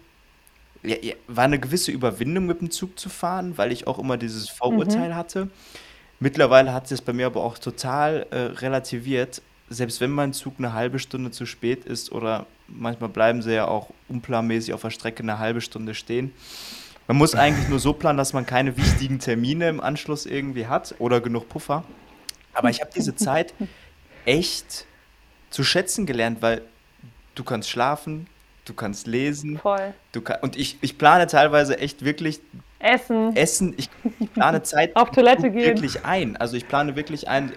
[0.84, 0.96] ja,
[1.28, 5.10] war eine gewisse Überwindung mit dem Zug zu fahren, weil ich auch immer dieses Vorurteil
[5.10, 5.16] mhm.
[5.16, 5.50] hatte.
[6.20, 9.42] Mittlerweile hat sich das bei mir aber auch total äh, relativiert.
[9.70, 13.68] Selbst wenn mein Zug eine halbe Stunde zu spät ist oder manchmal bleiben sie ja
[13.68, 16.34] auch unplanmäßig auf der Strecke eine halbe Stunde stehen.
[17.08, 20.96] Man muss eigentlich nur so planen, dass man keine wichtigen Termine im Anschluss irgendwie hat
[21.00, 21.84] oder genug Puffer.
[22.54, 23.54] Aber ich habe diese Zeit
[24.26, 24.86] echt
[25.50, 26.62] zu schätzen gelernt, weil
[27.36, 28.28] du kannst schlafen,
[28.72, 29.58] du kannst lesen.
[29.58, 29.94] Voll.
[30.14, 32.40] Du kann, und ich, ich plane teilweise echt wirklich
[32.80, 33.36] Essen.
[33.36, 33.74] Essen.
[33.78, 35.66] Ich, ich plane Zeit Auf Toilette gehen.
[35.66, 36.38] wirklich ein.
[36.38, 37.52] Also ich plane wirklich ein,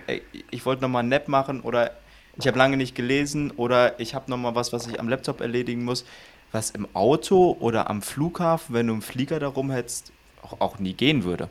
[0.50, 1.92] ich wollte nochmal einen Nap machen oder
[2.36, 5.84] ich habe lange nicht gelesen oder ich habe nochmal was, was ich am Laptop erledigen
[5.84, 6.04] muss,
[6.52, 10.94] was im Auto oder am Flughafen, wenn du im Flieger da rumhetzt, auch, auch nie
[10.94, 11.48] gehen würde.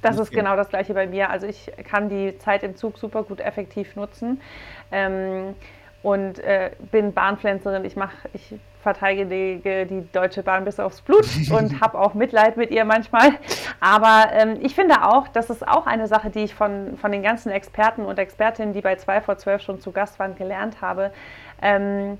[0.00, 1.28] Das ist genau das gleiche bei mir.
[1.28, 4.40] Also ich kann die Zeit im Zug super gut effektiv nutzen.
[4.90, 5.54] Ähm,
[6.02, 7.84] und äh, bin Bahnpflänzerin.
[7.84, 12.70] Ich mache, ich verteidige die Deutsche Bahn bis aufs Blut und habe auch Mitleid mit
[12.70, 13.30] ihr manchmal.
[13.80, 17.22] Aber ähm, ich finde auch, das ist auch eine Sache, die ich von, von den
[17.22, 21.12] ganzen Experten und Expertinnen, die bei 2 vor 12 schon zu Gast waren, gelernt habe.
[21.62, 22.18] Ähm,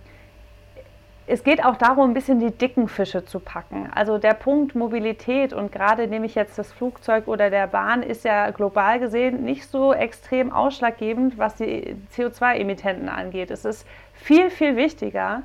[1.27, 3.89] es geht auch darum, ein bisschen die dicken Fische zu packen.
[3.95, 8.25] Also der Punkt Mobilität und gerade nehme ich jetzt das Flugzeug oder der Bahn, ist
[8.25, 13.51] ja global gesehen nicht so extrem ausschlaggebend, was die CO2-Emittenten angeht.
[13.51, 15.43] Es ist viel, viel wichtiger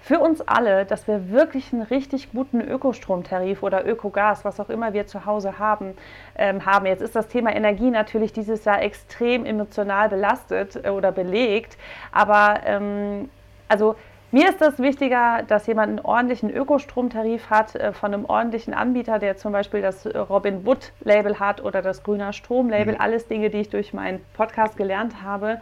[0.00, 4.92] für uns alle, dass wir wirklich einen richtig guten Ökostromtarif oder Ökogas, was auch immer
[4.92, 5.94] wir zu Hause haben,
[6.36, 6.86] ähm, haben.
[6.86, 11.76] Jetzt ist das Thema Energie natürlich dieses Jahr extrem emotional belastet äh, oder belegt,
[12.12, 13.28] aber ähm,
[13.68, 13.96] also
[14.30, 19.18] mir ist das wichtiger, dass jemand einen ordentlichen Ökostromtarif hat äh, von einem ordentlichen Anbieter,
[19.18, 23.00] der zum Beispiel das Robin Wood Label hat oder das Grüner Strom Label, mhm.
[23.00, 25.60] alles Dinge, die ich durch meinen Podcast gelernt habe.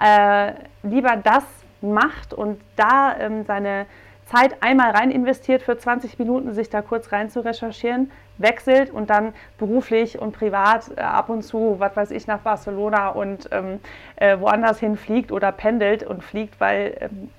[0.00, 1.44] Äh, lieber das
[1.80, 3.86] macht und da ähm, seine
[4.26, 9.10] Zeit einmal rein investiert für 20 Minuten, sich da kurz rein zu recherchieren, wechselt und
[9.10, 13.80] dann beruflich und privat äh, ab und zu, was weiß ich, nach Barcelona und ähm,
[14.16, 17.30] äh, woanders hin fliegt oder pendelt und fliegt, weil ähm,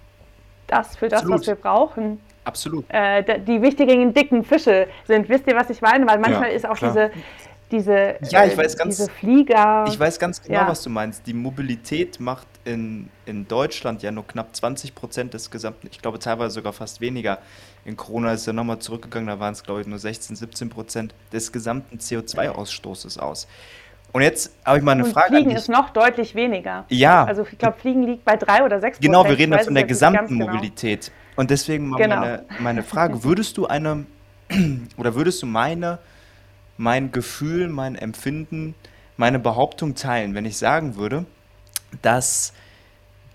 [0.68, 1.34] das für Absolut.
[1.34, 2.20] das, was wir brauchen.
[2.44, 2.86] Absolut.
[2.90, 5.28] Äh, die wichtigen dicken Fische sind.
[5.30, 6.06] Wisst ihr, was ich meine?
[6.08, 6.92] Weil manchmal ja, ist auch klar.
[6.92, 7.12] diese,
[7.72, 9.86] diese, ja, ich weiß ganz, diese Flieger.
[9.88, 10.68] Ich weiß ganz genau, ja.
[10.68, 11.26] was du meinst.
[11.26, 16.20] Die Mobilität macht in, in Deutschland ja nur knapp 20 Prozent des gesamten, ich glaube
[16.20, 17.40] teilweise sogar fast weniger.
[17.84, 21.16] In Corona ist er nochmal zurückgegangen, da waren es, glaube ich, nur 16, 17 Prozent
[21.34, 23.48] des gesamten CO2-Ausstoßes aus.
[24.16, 25.36] Und jetzt habe ich mal eine und Frage.
[25.36, 26.86] Fliegen ist noch deutlich weniger.
[26.88, 27.26] Ja.
[27.26, 30.40] Also ich glaube, Fliegen liegt bei drei oder sechs Genau, wir reden von der gesamten
[30.40, 30.46] genau.
[30.46, 31.12] Mobilität.
[31.36, 32.22] Und deswegen mal genau.
[32.22, 34.06] meine, meine Frage: Würdest du eine
[34.98, 36.00] oder würdest du meine,
[36.78, 38.74] mein Gefühl, mein Empfinden,
[39.18, 41.26] meine Behauptung teilen, wenn ich sagen würde,
[42.02, 42.54] dass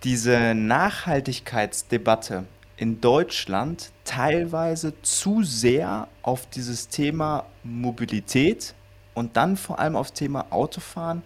[0.02, 2.44] diese Nachhaltigkeitsdebatte
[2.78, 8.72] in Deutschland teilweise zu sehr auf dieses Thema Mobilität
[9.20, 11.22] und dann vor allem aufs Thema Autofahren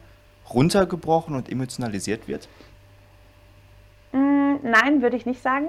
[0.52, 2.48] runtergebrochen und emotionalisiert wird?
[4.12, 5.68] Mm, nein, würde ich nicht sagen,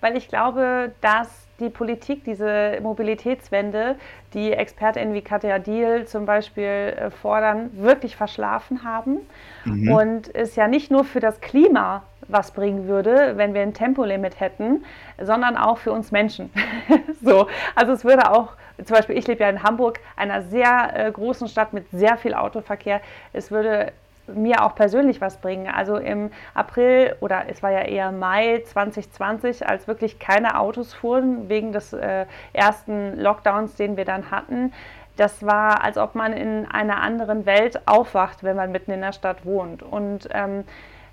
[0.00, 1.28] weil ich glaube, dass
[1.60, 3.96] die Politik diese Mobilitätswende,
[4.34, 9.18] die ExpertInnen wie Katja Diel zum Beispiel äh, fordern, wirklich verschlafen haben
[9.64, 9.90] mhm.
[9.90, 14.40] und es ja nicht nur für das Klima was bringen würde, wenn wir ein Tempolimit
[14.40, 14.84] hätten,
[15.20, 16.50] sondern auch für uns Menschen.
[17.22, 21.10] so, also es würde auch zum Beispiel, ich lebe ja in Hamburg, einer sehr äh,
[21.10, 23.00] großen Stadt mit sehr viel Autoverkehr.
[23.32, 23.92] Es würde
[24.28, 25.68] mir auch persönlich was bringen.
[25.68, 31.48] Also im April oder es war ja eher Mai 2020, als wirklich keine Autos fuhren
[31.48, 34.72] wegen des äh, ersten Lockdowns, den wir dann hatten.
[35.16, 39.12] Das war, als ob man in einer anderen Welt aufwacht, wenn man mitten in der
[39.12, 39.82] Stadt wohnt.
[39.82, 40.64] Und ähm,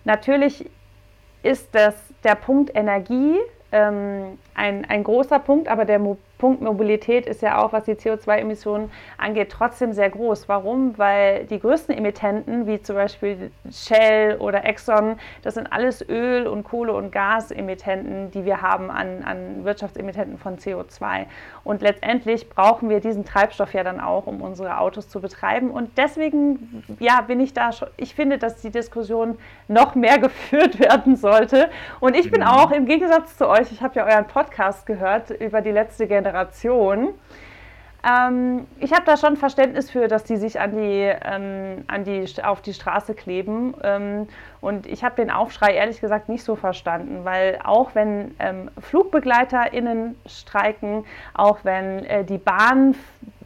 [0.04, 0.69] natürlich
[1.41, 3.38] ist das der Punkt Energie
[3.71, 7.93] ähm, ein, ein großer Punkt, aber der Mo Punkt Mobilität ist ja auch, was die
[7.93, 10.49] CO2-Emissionen angeht, trotzdem sehr groß.
[10.49, 10.97] Warum?
[10.97, 16.65] Weil die größten Emittenten, wie zum Beispiel Shell oder Exxon, das sind alles Öl- und
[16.65, 21.27] Kohle- und Gasemittenten, die wir haben an, an Wirtschaftsemittenten von CO2.
[21.63, 25.71] Und letztendlich brauchen wir diesen Treibstoff ja dann auch, um unsere Autos zu betreiben.
[25.71, 29.38] Und deswegen, ja, bin ich da schon, ich finde, dass die Diskussion
[29.69, 31.69] noch mehr geführt werden sollte.
[32.01, 32.47] Und ich bin mhm.
[32.47, 36.33] auch im Gegensatz zu euch, ich habe ja euren Podcast gehört über die letzte Generation.
[38.06, 42.26] Ähm, ich habe da schon Verständnis für, dass die sich an die, ähm, an die,
[42.43, 43.74] auf die Straße kleben.
[43.82, 44.28] Ähm,
[44.60, 50.15] und ich habe den Aufschrei ehrlich gesagt nicht so verstanden, weil auch wenn ähm, FlugbegleiterInnen
[50.26, 52.38] streiken, auch wenn äh, die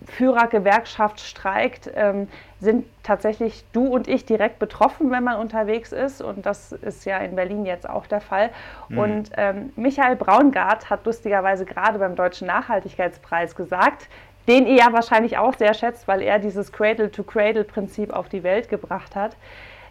[0.08, 2.28] Bahnführergewerkschaft streikt, ähm,
[2.60, 6.22] sind tatsächlich du und ich direkt betroffen, wenn man unterwegs ist.
[6.22, 8.50] Und das ist ja in Berlin jetzt auch der Fall.
[8.90, 8.98] Mhm.
[8.98, 14.08] Und ähm, Michael Braungart hat lustigerweise gerade beim Deutschen Nachhaltigkeitspreis gesagt,
[14.48, 19.16] den er ja wahrscheinlich auch sehr schätzt, weil er dieses Cradle-to-Cradle-Prinzip auf die Welt gebracht
[19.16, 19.36] hat.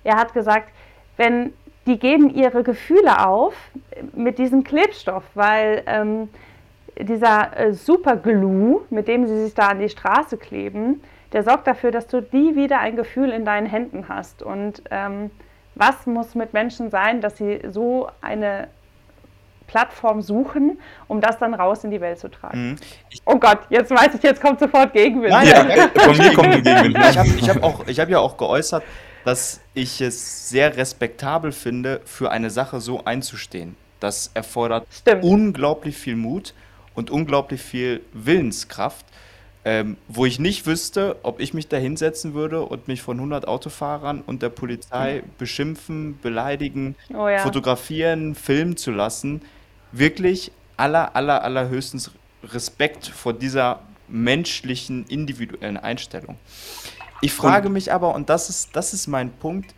[0.02, 0.70] Er hat gesagt,
[1.16, 1.52] wenn
[1.86, 3.54] die geben ihre Gefühle auf
[4.12, 6.28] mit diesem Klebstoff, weil ähm,
[6.98, 11.90] dieser äh, Superglue, mit dem sie sich da an die Straße kleben, der sorgt dafür,
[11.90, 14.42] dass du nie wieder ein Gefühl in deinen Händen hast.
[14.42, 15.30] Und ähm,
[15.74, 18.68] was muss mit Menschen sein, dass sie so eine
[19.66, 20.78] Plattform suchen,
[21.08, 22.70] um das dann raus in die Welt zu tragen.
[22.70, 22.76] Mhm.
[23.24, 25.32] oh Gott, jetzt weiß ich, jetzt kommt sofort Gegenwind.
[25.32, 26.98] Nein, ja, von mir kommt ein Gegenwind.
[26.98, 28.84] Ich habe ich hab hab ja auch geäußert,
[29.24, 33.76] dass ich es sehr respektabel finde, für eine Sache so einzustehen.
[33.98, 35.24] Das erfordert Stimmt.
[35.24, 36.54] unglaublich viel Mut
[36.96, 39.06] und unglaublich viel Willenskraft,
[39.64, 43.46] ähm, wo ich nicht wüsste, ob ich mich da hinsetzen würde und mich von 100
[43.46, 45.30] Autofahrern und der Polizei mhm.
[45.38, 47.38] beschimpfen, beleidigen, oh ja.
[47.38, 49.42] fotografieren, filmen zu lassen.
[49.92, 52.10] Wirklich aller, aller, allerhöchstens
[52.44, 56.36] Respekt vor dieser menschlichen, individuellen Einstellung.
[57.22, 59.74] Ich frage mich aber, und das ist, das ist mein Punkt,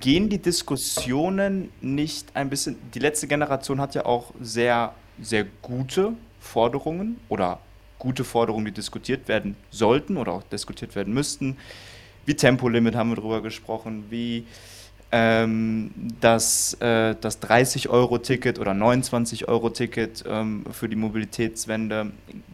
[0.00, 6.14] gehen die Diskussionen nicht ein bisschen, die letzte Generation hat ja auch sehr, sehr gute
[6.50, 7.60] Forderungen oder
[7.98, 11.56] gute Forderungen, die diskutiert werden sollten oder auch diskutiert werden müssten,
[12.26, 14.44] wie Tempolimit haben wir darüber gesprochen, wie
[15.12, 22.12] ähm, das, äh, das 30-Euro-Ticket oder 29-Euro-Ticket ähm, für die Mobilitätswende.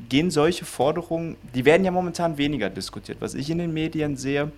[0.09, 3.18] Gehen solche Forderungen, die werden ja momentan weniger diskutiert.
[3.20, 4.50] Was ich in den Medien sehe,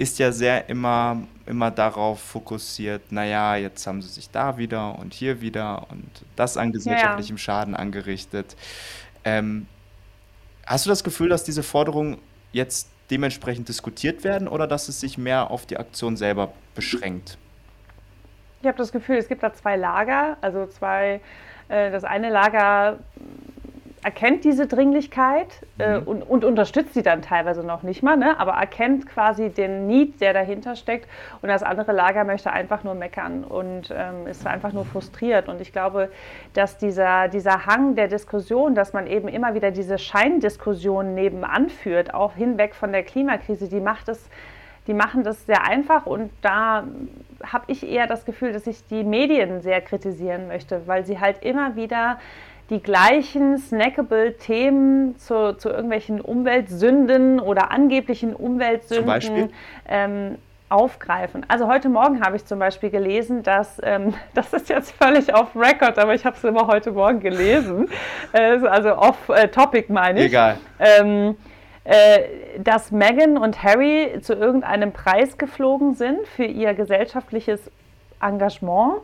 [0.00, 5.12] ist ja sehr immer, immer darauf fokussiert, naja, jetzt haben sie sich da wieder und
[5.12, 7.38] hier wieder und das an gesellschaftlichem ja.
[7.38, 8.56] Schaden angerichtet.
[9.26, 9.66] Ähm,
[10.66, 12.16] hast du das Gefühl, dass diese Forderungen
[12.52, 17.36] jetzt dementsprechend diskutiert werden oder dass es sich mehr auf die Aktion selber beschränkt?
[18.62, 20.38] Ich habe das Gefühl, es gibt da zwei Lager.
[20.40, 21.20] Also zwei,
[21.68, 23.00] äh, das eine Lager
[24.02, 26.06] erkennt diese Dringlichkeit äh, mhm.
[26.06, 28.38] und, und, unterstützt sie dann teilweise noch nicht mal, ne?
[28.38, 31.08] aber erkennt quasi den Need, der dahinter steckt.
[31.42, 35.48] Und das andere Lager möchte einfach nur meckern und ähm, ist einfach nur frustriert.
[35.48, 36.10] Und ich glaube,
[36.54, 42.14] dass dieser, dieser Hang der Diskussion, dass man eben immer wieder diese Scheindiskussion nebenan führt,
[42.14, 44.30] auch hinweg von der Klimakrise, die macht es
[44.86, 46.84] die machen das sehr einfach und da
[47.44, 51.44] habe ich eher das Gefühl, dass ich die Medien sehr kritisieren möchte, weil sie halt
[51.44, 52.18] immer wieder
[52.70, 59.52] die gleichen snackable Themen zu, zu irgendwelchen Umweltsünden oder angeblichen Umweltsünden
[59.88, 61.44] ähm, aufgreifen.
[61.48, 65.54] Also heute Morgen habe ich zum Beispiel gelesen, dass, ähm, das ist jetzt völlig off
[65.56, 67.88] Record, aber ich habe es immer heute Morgen gelesen,
[68.32, 70.26] äh, also off äh, Topic meine ich.
[70.26, 70.56] Egal.
[70.78, 71.36] Ähm,
[71.82, 77.70] äh, dass Meghan und Harry zu irgendeinem Preis geflogen sind für ihr gesellschaftliches
[78.20, 78.98] Engagement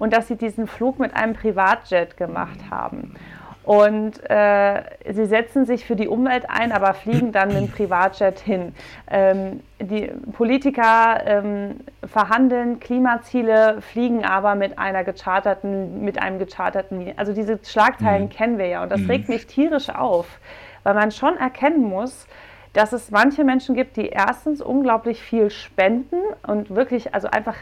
[0.00, 3.14] und dass sie diesen Flug mit einem Privatjet gemacht haben.
[3.62, 4.82] Und äh,
[5.12, 8.74] sie setzen sich für die Umwelt ein, aber fliegen dann mit dem Privatjet hin.
[9.08, 17.12] Ähm, die Politiker ähm, verhandeln Klimaziele, fliegen aber mit einer gecharterten, mit einem gecharterten.
[17.16, 18.30] Also diese Schlagzeilen mhm.
[18.30, 19.10] kennen wir ja und das mhm.
[19.10, 20.40] regt mich tierisch auf,
[20.82, 22.26] weil man schon erkennen muss,
[22.72, 27.56] dass es manche Menschen gibt, die erstens unglaublich viel spenden und wirklich also einfach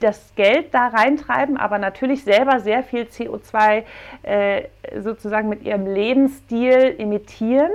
[0.00, 3.84] das Geld da reintreiben, aber natürlich selber sehr viel CO2
[4.22, 4.62] äh,
[4.98, 7.70] sozusagen mit ihrem Lebensstil imitieren.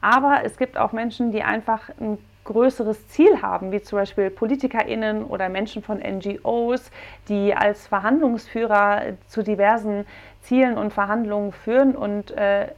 [0.00, 5.24] Aber es gibt auch Menschen, die einfach ein größeres Ziel haben, wie zum Beispiel PolitikerInnen
[5.24, 6.90] oder Menschen von NGOs,
[7.28, 10.06] die als Verhandlungsführer zu diversen
[10.42, 12.68] Zielen und Verhandlungen führen und äh,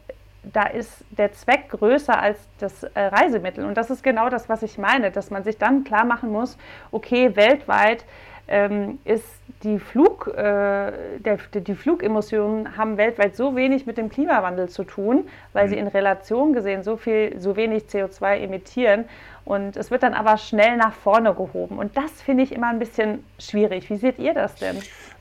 [0.42, 3.64] da ist der Zweck größer als das äh, Reisemittel.
[3.64, 6.58] Und das ist genau das, was ich meine, dass man sich dann klar machen muss,
[6.90, 8.04] okay, weltweit
[8.52, 9.24] ähm, ist
[9.62, 15.24] die, Flug, äh, der, die Flugemissionen haben weltweit so wenig mit dem Klimawandel zu tun,
[15.54, 15.70] weil mhm.
[15.70, 19.06] sie in Relation gesehen so viel, so wenig CO2 emittieren.
[19.46, 21.78] Und es wird dann aber schnell nach vorne gehoben.
[21.78, 23.88] Und das finde ich immer ein bisschen schwierig.
[23.88, 24.76] Wie seht ihr das denn?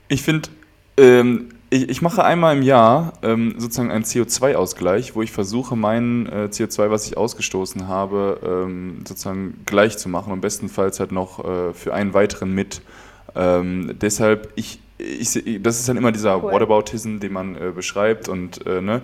[0.10, 0.50] Ich finde,
[0.98, 6.28] ähm, ich, ich, mache einmal im Jahr ähm, sozusagen einen CO2-Ausgleich, wo ich versuche, mein
[6.28, 11.44] äh, CO2, was ich ausgestoßen habe, ähm, sozusagen gleich zu machen und bestenfalls halt noch
[11.46, 12.82] äh, für einen weiteren mit.
[13.36, 16.52] Ähm, deshalb, ich, ich, das ist dann immer dieser cool.
[16.52, 19.02] Whataboutism, den man äh, beschreibt und äh, ne,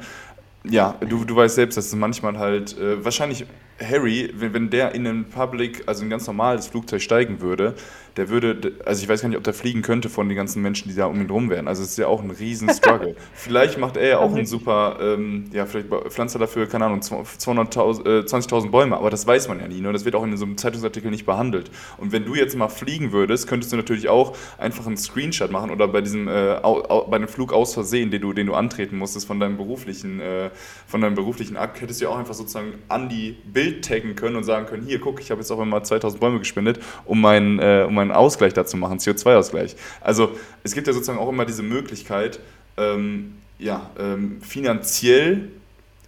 [0.64, 3.46] ja, du, du weißt selbst, dass es manchmal halt, äh, wahrscheinlich
[3.80, 7.76] Harry, wenn, wenn der in ein Public, also ein ganz normales Flugzeug steigen würde,
[8.18, 10.90] der würde, also ich weiß gar nicht, ob der fliegen könnte von den ganzen Menschen,
[10.90, 11.68] die da um ihn rum wären.
[11.68, 13.16] Also es ist ja auch ein riesen Struggle.
[13.34, 17.02] vielleicht macht er ja auch einen super, ähm, ja, vielleicht pflanzt er dafür, keine Ahnung,
[17.02, 19.82] 200.000, äh, 20.000 Bäume, aber das weiß man ja nie.
[19.82, 19.94] Ne?
[19.94, 21.70] Das wird auch in so einem Zeitungsartikel nicht behandelt.
[21.98, 25.70] Und wenn du jetzt mal fliegen würdest, könntest du natürlich auch einfach einen Screenshot machen
[25.70, 28.98] oder bei diesem, äh, au, bei einem Flug aus Versehen, den du, den du antreten
[28.98, 30.50] musstest von deinem beruflichen, äh,
[30.88, 34.36] von deinem beruflichen Akt, hättest du ja auch einfach sozusagen an die Bild taggen können
[34.36, 37.60] und sagen können, hier, guck, ich habe jetzt auch immer 2.000 Bäume gespendet, um meinen,
[37.60, 39.76] äh, um meinen einen Ausgleich dazu machen, CO2-Ausgleich.
[40.02, 40.32] Also
[40.64, 42.40] es gibt ja sozusagen auch immer diese Möglichkeit,
[42.78, 45.50] ähm, ja, ähm, finanziell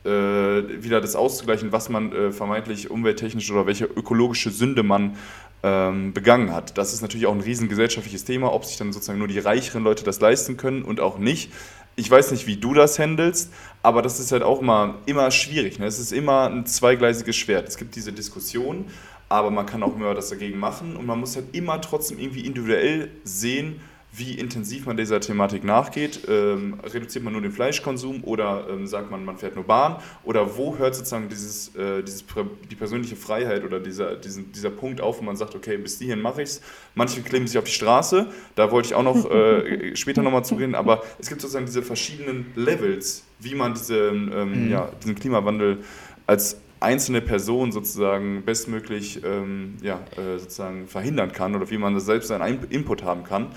[0.05, 5.17] äh, wieder das auszugleichen, was man äh, vermeintlich umwelttechnisch oder welche ökologische Sünde man
[5.61, 6.77] ähm, begangen hat.
[6.77, 9.83] Das ist natürlich auch ein riesen gesellschaftliches Thema, ob sich dann sozusagen nur die reicheren
[9.83, 11.51] Leute das leisten können und auch nicht.
[11.95, 13.51] Ich weiß nicht, wie du das handelst,
[13.83, 15.79] aber das ist halt auch immer, immer schwierig.
[15.79, 15.85] Ne?
[15.85, 17.67] Es ist immer ein zweigleisiges Schwert.
[17.67, 18.85] Es gibt diese Diskussion
[19.29, 22.41] aber man kann auch immer was dagegen machen und man muss halt immer trotzdem irgendwie
[22.41, 23.79] individuell sehen,
[24.11, 26.21] wie intensiv man dieser Thematik nachgeht.
[26.27, 29.97] Ähm, reduziert man nur den Fleischkonsum oder ähm, sagt man, man fährt nur Bahn?
[30.23, 32.25] Oder wo hört sozusagen dieses, äh, dieses,
[32.71, 36.21] die persönliche Freiheit oder dieser, diesen, dieser Punkt auf, wo man sagt, okay, bis hierhin
[36.21, 36.61] mache ich es.
[36.95, 40.55] Manche kleben sich auf die Straße, da wollte ich auch noch äh, später nochmal zu
[40.55, 44.71] reden, aber es gibt sozusagen diese verschiedenen Levels, wie man diese, ähm, mhm.
[44.71, 45.83] ja, diesen Klimawandel
[46.25, 52.31] als einzelne Person sozusagen bestmöglich ähm, ja, äh, sozusagen verhindern kann oder wie man selbst
[52.31, 53.47] einen Input haben kann.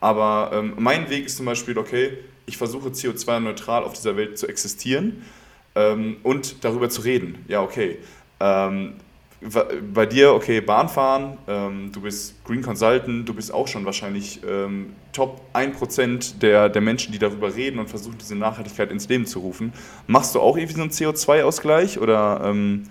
[0.00, 4.48] Aber ähm, mein Weg ist zum Beispiel, okay, ich versuche CO2-neutral auf dieser Welt zu
[4.48, 5.22] existieren
[5.74, 7.44] ähm, und darüber zu reden.
[7.48, 7.98] Ja, okay.
[9.94, 14.92] Bei dir, okay, Bahnfahren, ähm, du bist Green Consultant, du bist auch schon wahrscheinlich ähm,
[15.14, 19.38] Top 1% der, der Menschen, die darüber reden und versuchen, diese Nachhaltigkeit ins Leben zu
[19.38, 19.72] rufen.
[20.06, 22.84] Machst du auch irgendwie so einen CO2-Ausgleich oder, ähm,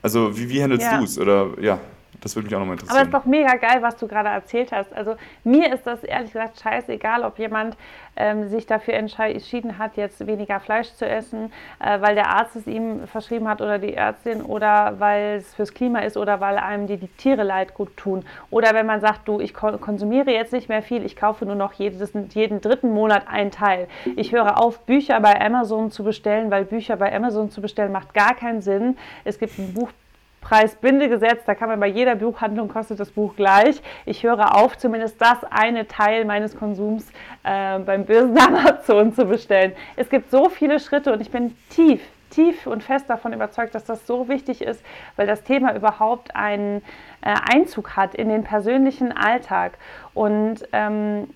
[0.00, 0.98] also wie, wie handelst ja.
[0.98, 1.18] du es?
[1.18, 1.78] Oder, ja.
[2.20, 2.96] Das würde mich auch nochmal interessieren.
[2.96, 4.92] Aber es ist doch mega geil, was du gerade erzählt hast.
[4.92, 7.76] Also mir ist das ehrlich gesagt scheißegal, ob jemand
[8.16, 12.66] ähm, sich dafür entschieden hat, jetzt weniger Fleisch zu essen, äh, weil der Arzt es
[12.66, 16.86] ihm verschrieben hat oder die Ärztin oder weil es fürs Klima ist oder weil einem
[16.86, 18.24] die, die Tiere leid gut tun.
[18.50, 21.72] Oder wenn man sagt, du, ich konsumiere jetzt nicht mehr viel, ich kaufe nur noch
[21.72, 23.88] jedes, jeden dritten Monat ein Teil.
[24.16, 28.12] Ich höre auf, Bücher bei Amazon zu bestellen, weil Bücher bei Amazon zu bestellen macht
[28.12, 28.96] gar keinen Sinn.
[29.24, 29.90] Es gibt ein Buch
[30.40, 33.82] Preisbindegesetz, da kann man bei jeder Buchhandlung kostet das Buch gleich.
[34.06, 37.06] Ich höre auf, zumindest das eine Teil meines Konsums
[37.44, 39.72] äh, beim bösen Amazon zu bestellen.
[39.96, 43.84] Es gibt so viele Schritte und ich bin tief, tief und fest davon überzeugt, dass
[43.84, 44.82] das so wichtig ist,
[45.16, 46.82] weil das Thema überhaupt einen
[47.20, 49.78] äh, Einzug hat in den persönlichen Alltag.
[50.14, 51.28] Und ähm,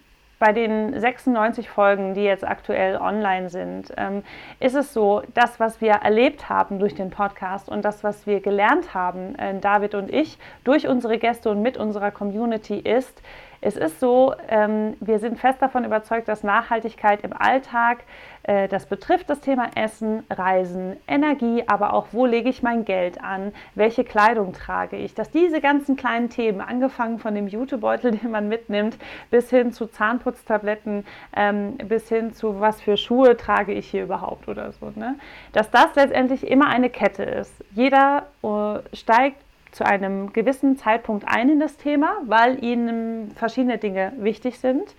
[0.44, 4.22] bei den 96 Folgen, die jetzt aktuell online sind, ähm,
[4.60, 8.40] ist es so, das, was wir erlebt haben durch den Podcast und das, was wir
[8.40, 13.22] gelernt haben, äh, David und ich, durch unsere Gäste und mit unserer Community ist,
[13.64, 18.04] es ist so, ähm, wir sind fest davon überzeugt, dass Nachhaltigkeit im Alltag,
[18.42, 23.24] äh, das betrifft das Thema Essen, Reisen, Energie, aber auch, wo lege ich mein Geld
[23.24, 28.30] an, welche Kleidung trage ich, dass diese ganzen kleinen Themen, angefangen von dem Jutebeutel, den
[28.30, 28.98] man mitnimmt,
[29.30, 34.46] bis hin zu Zahnputztabletten, ähm, bis hin zu, was für Schuhe trage ich hier überhaupt
[34.46, 35.14] oder so, ne?
[35.52, 37.64] dass das letztendlich immer eine Kette ist.
[37.74, 39.43] Jeder äh, steigt
[39.74, 44.94] zu einem gewissen Zeitpunkt ein in das Thema, weil ihnen verschiedene Dinge wichtig sind.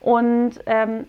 [0.00, 1.06] Und ähm,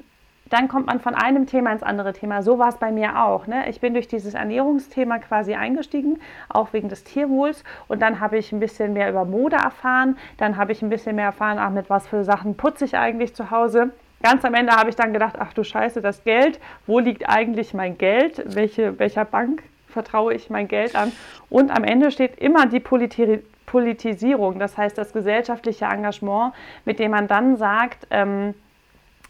[0.50, 2.42] dann kommt man von einem Thema ins andere Thema.
[2.42, 3.46] So war es bei mir auch.
[3.46, 3.70] Ne?
[3.70, 7.64] Ich bin durch dieses Ernährungsthema quasi eingestiegen, auch wegen des Tierwohls.
[7.88, 10.18] Und dann habe ich ein bisschen mehr über Mode erfahren.
[10.38, 13.36] Dann habe ich ein bisschen mehr erfahren, ach, mit was für Sachen putze ich eigentlich
[13.36, 13.92] zu Hause.
[14.24, 17.74] Ganz am Ende habe ich dann gedacht, ach du Scheiße, das Geld, wo liegt eigentlich
[17.74, 18.44] mein Geld?
[18.56, 21.12] Welche, welcher Bank vertraue ich mein Geld an.
[21.50, 26.54] Und am Ende steht immer die Politi Politisierung, das heißt das gesellschaftliche Engagement,
[26.86, 28.56] mit dem man dann sagt, ähm,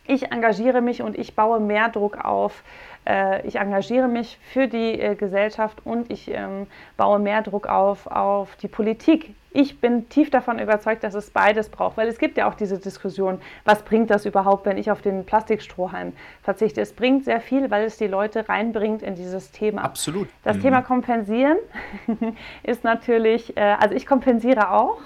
[0.06, 2.64] ich engagiere mich und ich baue mehr Druck auf.
[3.06, 8.08] Äh, ich engagiere mich für die äh, Gesellschaft und ich ähm, baue mehr Druck auf,
[8.08, 12.38] auf die Politik, ich bin tief davon überzeugt, dass es beides braucht, weil es gibt
[12.38, 16.82] ja auch diese Diskussion, was bringt das überhaupt, wenn ich auf den Plastikstrohhalm verzichte.
[16.82, 19.84] Es bringt sehr viel, weil es die Leute reinbringt in dieses Thema.
[19.84, 20.28] Absolut.
[20.44, 20.62] Das mhm.
[20.62, 21.58] Thema Kompensieren
[22.64, 25.00] ist natürlich, äh, also ich kompensiere auch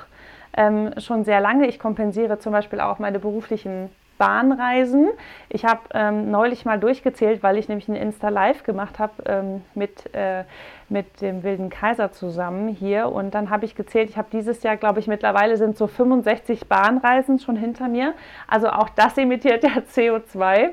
[0.57, 1.67] ähm, schon sehr lange.
[1.67, 5.09] Ich kompensiere zum Beispiel auch meine beruflichen Bahnreisen.
[5.49, 10.14] Ich habe ähm, neulich mal durchgezählt, weil ich nämlich ein Insta-Live gemacht habe ähm, mit,
[10.14, 10.43] äh,
[10.89, 13.09] mit dem Wilden Kaiser zusammen hier.
[13.09, 16.68] Und dann habe ich gezählt, ich habe dieses Jahr, glaube ich, mittlerweile sind so 65
[16.68, 18.14] Bahnreisen schon hinter mir.
[18.47, 20.72] Also auch das emittiert ja CO2.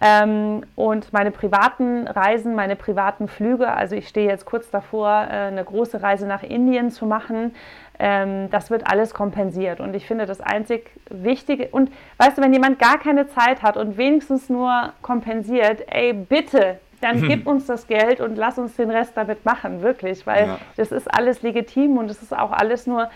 [0.00, 5.32] Ähm, und meine privaten Reisen, meine privaten Flüge, also ich stehe jetzt kurz davor, äh,
[5.32, 7.54] eine große Reise nach Indien zu machen.
[7.98, 9.80] Ähm, das wird alles kompensiert.
[9.80, 13.76] Und ich finde das einzig Wichtige, und weißt du, wenn jemand gar keine Zeit hat
[13.76, 17.28] und wenigstens nur kompensiert, ey, bitte, dann hm.
[17.28, 20.58] gib uns das Geld und lass uns den Rest damit machen, wirklich, weil ja.
[20.76, 23.08] das ist alles legitim und es ist auch alles nur,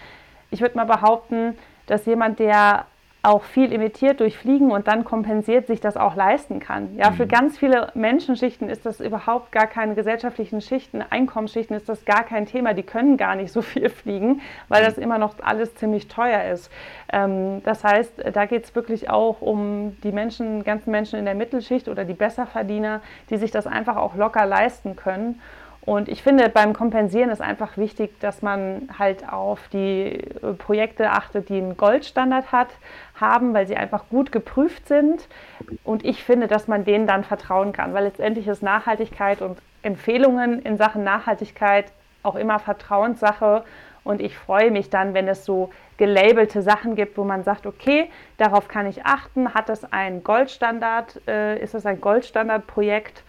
[0.51, 2.87] ich würde mal behaupten, dass jemand, der
[3.23, 6.97] auch viel imitiert durch Fliegen und dann kompensiert, sich das auch leisten kann.
[6.97, 7.15] Ja, mhm.
[7.15, 12.25] für ganz viele Menschenschichten ist das überhaupt gar keine gesellschaftlichen Schichten, Einkommensschichten ist das gar
[12.25, 12.73] kein Thema.
[12.73, 14.87] Die können gar nicht so viel fliegen, weil mhm.
[14.87, 16.71] das immer noch alles ziemlich teuer ist.
[17.13, 21.35] Ähm, das heißt, da geht es wirklich auch um die Menschen, ganzen Menschen in der
[21.35, 25.41] Mittelschicht oder die Besserverdiener, die sich das einfach auch locker leisten können.
[25.87, 30.23] Und ich finde, beim Kompensieren ist einfach wichtig, dass man halt auf die
[30.59, 32.69] Projekte achtet, die einen Goldstandard hat,
[33.19, 35.27] haben, weil sie einfach gut geprüft sind.
[35.83, 40.61] Und ich finde, dass man denen dann vertrauen kann, weil letztendlich ist Nachhaltigkeit und Empfehlungen
[40.61, 43.65] in Sachen Nachhaltigkeit auch immer Vertrauenssache.
[44.05, 48.11] Und ich freue mich dann, wenn es so gelabelte Sachen gibt, wo man sagt, okay,
[48.37, 49.55] darauf kann ich achten.
[49.55, 51.21] Hat es einen Goldstandard?
[51.27, 53.23] Äh, ist es ein Goldstandardprojekt?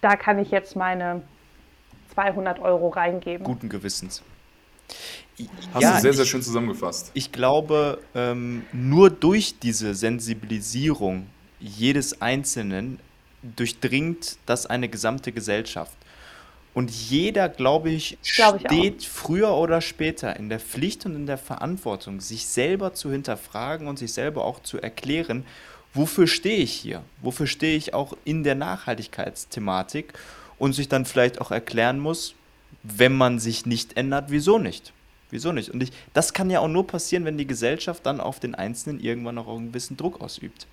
[0.00, 1.22] Da kann ich jetzt meine
[2.14, 3.44] 200 Euro reingeben.
[3.44, 4.22] Guten Gewissens.
[5.72, 7.10] Hast ja, du sehr, sehr schön zusammengefasst.
[7.14, 11.26] Ich glaube, ähm, nur durch diese Sensibilisierung
[11.58, 13.00] jedes Einzelnen
[13.42, 15.96] durchdringt das eine gesamte Gesellschaft.
[16.72, 19.06] Und jeder, glaube ich, glaube ich steht auch.
[19.06, 23.98] früher oder später in der Pflicht und in der Verantwortung, sich selber zu hinterfragen und
[23.98, 25.44] sich selber auch zu erklären,
[25.94, 27.02] wofür stehe ich hier?
[27.22, 30.14] Wofür stehe ich auch in der Nachhaltigkeitsthematik?
[30.58, 32.34] Und sich dann vielleicht auch erklären muss,
[32.82, 34.92] wenn man sich nicht ändert, wieso nicht?
[35.30, 35.70] Wieso nicht?
[35.70, 39.00] Und ich, das kann ja auch nur passieren, wenn die Gesellschaft dann auf den Einzelnen
[39.00, 40.66] irgendwann noch ein bisschen Druck ausübt.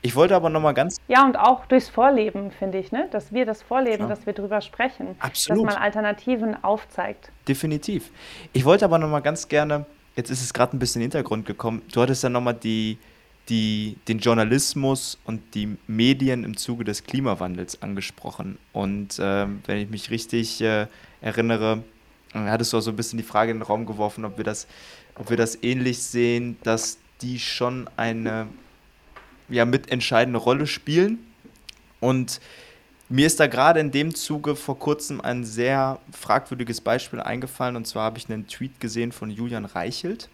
[0.00, 0.96] Ich wollte aber nochmal ganz.
[1.08, 3.08] Ja, und auch durchs Vorleben, finde ich, ne?
[3.10, 4.08] dass wir das vorleben, ja.
[4.08, 5.16] dass wir drüber sprechen.
[5.18, 5.66] Absolut.
[5.66, 7.30] Dass man Alternativen aufzeigt.
[7.48, 8.10] Definitiv.
[8.52, 11.46] Ich wollte aber nochmal ganz gerne, jetzt ist es gerade ein bisschen in den Hintergrund
[11.46, 12.98] gekommen, du hattest ja nochmal die,
[13.48, 18.58] die, den Journalismus und die Medien im Zuge des Klimawandels angesprochen.
[18.72, 20.86] Und äh, wenn ich mich richtig äh,
[21.20, 21.82] erinnere,
[22.34, 24.66] hattest du auch so ein bisschen die Frage in den Raum geworfen, ob wir das,
[25.14, 28.48] ob wir das ähnlich sehen, dass die schon eine
[29.48, 31.18] ja, mitentscheidende Rolle spielen.
[32.00, 32.40] Und
[33.08, 37.76] mir ist da gerade in dem Zuge vor kurzem ein sehr fragwürdiges Beispiel eingefallen.
[37.76, 40.28] Und zwar habe ich einen Tweet gesehen von Julian Reichelt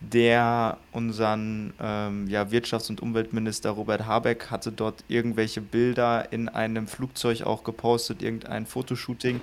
[0.00, 6.86] der unseren ähm, ja, Wirtschafts- und Umweltminister Robert Habeck hatte dort irgendwelche Bilder in einem
[6.86, 9.40] Flugzeug auch gepostet, irgendein Fotoshooting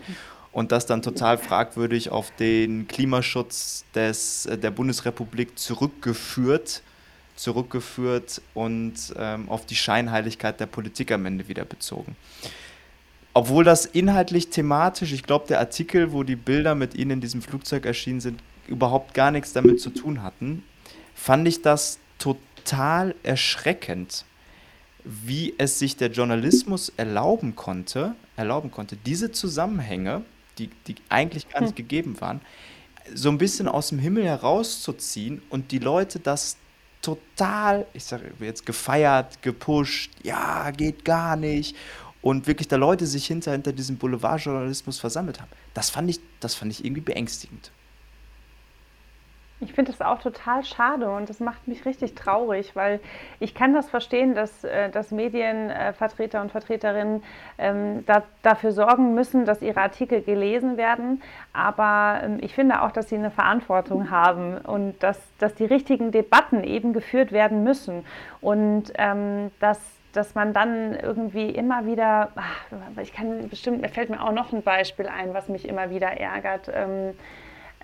[0.53, 6.81] und das dann total fragwürdig auf den Klimaschutz des, äh, der Bundesrepublik zurückgeführt,
[7.35, 12.15] zurückgeführt und ähm, auf die Scheinheiligkeit der Politik am Ende wieder bezogen.
[13.33, 17.41] Obwohl das inhaltlich thematisch, ich glaube, der Artikel, wo die Bilder mit Ihnen in diesem
[17.41, 20.63] Flugzeug erschienen sind, überhaupt gar nichts damit zu tun hatten,
[21.13, 24.25] fand ich das total erschreckend,
[25.03, 30.23] wie es sich der Journalismus erlauben konnte, erlauben konnte, diese Zusammenhänge,
[30.57, 31.75] die, die eigentlich gar nicht hm.
[31.75, 32.41] gegeben waren,
[33.13, 36.57] so ein bisschen aus dem Himmel herauszuziehen und die Leute das
[37.01, 41.75] total, ich sage jetzt gefeiert, gepusht, ja, geht gar nicht
[42.23, 45.51] und wirklich da Leute sich hinter, hinter diesem Boulevardjournalismus versammelt haben.
[45.75, 47.71] Das fand ich, das fand ich irgendwie beängstigend.
[49.61, 52.99] Ich finde das auch total schade und das macht mich richtig traurig, weil
[53.39, 57.23] ich kann das verstehen, dass, äh, dass Medienvertreter und Vertreterinnen
[57.57, 61.21] ähm, da, dafür sorgen müssen, dass ihre Artikel gelesen werden.
[61.53, 66.11] Aber ähm, ich finde auch, dass sie eine Verantwortung haben und dass, dass die richtigen
[66.11, 68.05] Debatten eben geführt werden müssen.
[68.41, 69.79] Und ähm, dass
[70.15, 72.65] dass man dann irgendwie immer wieder, ach,
[73.01, 76.07] ich kann bestimmt, mir fällt mir auch noch ein Beispiel ein, was mich immer wieder
[76.07, 76.71] ärgert.
[76.73, 77.15] Ähm,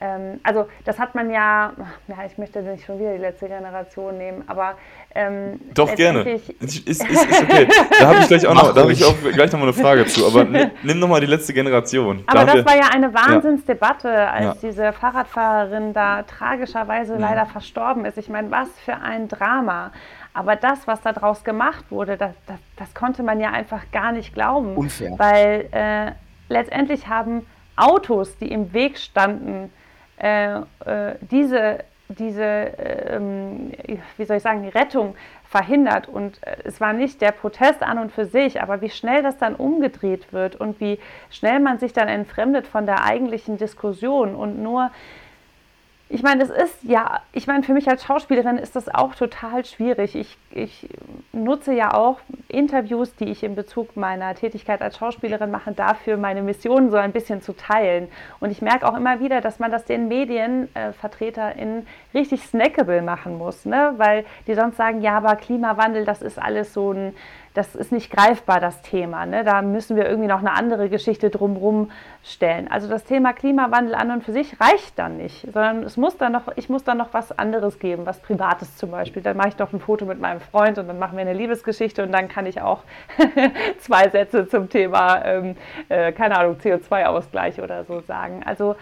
[0.02, 1.74] ähm, also das hat man ja,
[2.08, 4.76] ja, ich möchte nicht schon wieder die letzte Generation nehmen, aber
[5.14, 6.22] ähm, Doch, gerne.
[6.22, 7.68] Ist, ist, ist, okay.
[8.00, 10.08] Da habe ich gleich auch noch, da habe ich auch gleich noch mal eine Frage
[10.08, 12.24] zu, aber nimm, nimm noch mal die letzte Generation.
[12.26, 14.70] Aber da das war ja eine Wahnsinnsdebatte, als ja.
[14.70, 17.20] diese Fahrradfahrerin da tragischerweise ja.
[17.20, 18.18] Leider verstorben ist.
[18.18, 19.92] Ich meine, was für ein Drama.
[20.34, 24.12] Aber das, was da draus gemacht wurde, das, das, das konnte man ja einfach gar
[24.14, 24.76] nicht glauben.
[24.76, 25.14] Unfair.
[25.18, 26.12] Weil äh,
[26.50, 27.46] letztendlich haben
[27.76, 29.72] Autos, die im Weg standen,
[31.32, 33.72] diese, diese ähm,
[34.18, 35.16] wie soll ich sagen, Rettung
[35.52, 36.08] verhindert.
[36.08, 39.38] Und äh, es war nicht der Protest an und für sich, aber wie schnell das
[39.38, 40.98] dann umgedreht wird und wie
[41.30, 44.92] schnell man sich dann entfremdet von der eigentlichen Diskussion und nur
[46.14, 49.64] Ich meine, es ist ja, ich meine, für mich als Schauspielerin ist das auch total
[49.64, 50.14] schwierig.
[50.14, 50.90] Ich, ich
[51.32, 56.42] nutze ja auch Interviews, die ich in Bezug meiner Tätigkeit als Schauspielerin mache, dafür meine
[56.42, 58.10] Mission so ein bisschen zu teilen.
[58.42, 63.38] Und ich merke auch immer wieder, dass man das den MedienvertreterInnen äh, richtig snackable machen
[63.38, 63.94] muss, ne?
[63.96, 67.14] weil die sonst sagen, ja, aber Klimawandel, das ist alles so ein
[67.54, 69.26] das ist nicht greifbar, das Thema.
[69.26, 69.44] Ne?
[69.44, 71.92] Da müssen wir irgendwie noch eine andere Geschichte drumherum
[72.24, 72.70] stellen.
[72.70, 76.32] Also das Thema Klimawandel an und für sich reicht dann nicht, sondern es muss dann
[76.32, 79.22] noch, ich muss dann noch was anderes geben, was Privates zum Beispiel.
[79.22, 82.04] Dann mache ich doch ein Foto mit meinem Freund und dann machen wir eine Liebesgeschichte
[82.04, 82.84] und dann kann ich auch
[83.80, 85.56] zwei Sätze zum Thema, ähm,
[85.90, 88.44] äh, keine Ahnung, CO2-Ausgleich oder so sagen.
[88.46, 88.76] Also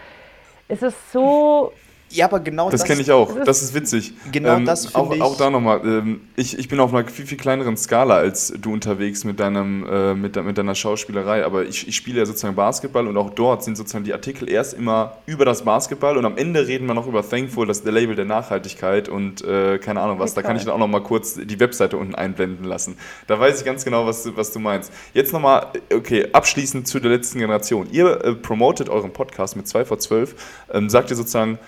[0.68, 1.72] es ist so
[2.10, 2.80] ja, aber genau das.
[2.80, 3.44] Das kenne ich auch.
[3.44, 4.14] Das ist witzig.
[4.32, 5.22] Genau ähm, das auch, ich.
[5.22, 5.80] Auch da nochmal.
[5.84, 9.86] Ähm, ich, ich bin auf einer viel, viel kleineren Skala als du unterwegs mit, deinem,
[9.88, 11.44] äh, mit, mit deiner Schauspielerei.
[11.44, 14.74] Aber ich, ich spiele ja sozusagen Basketball und auch dort sind sozusagen die Artikel erst
[14.74, 17.92] immer über das Basketball und am Ende reden wir noch über Thankful, das ist der
[17.92, 20.34] Label der Nachhaltigkeit und äh, keine Ahnung was.
[20.34, 22.96] Da kann ich dann auch nochmal kurz die Webseite unten einblenden lassen.
[23.28, 24.92] Da weiß ich ganz genau, was, was du meinst.
[25.14, 27.88] Jetzt nochmal, okay, abschließend zu der letzten Generation.
[27.92, 30.34] Ihr äh, promotet euren Podcast mit 2 vor 12.
[30.72, 31.58] Ähm, sagt ihr sozusagen,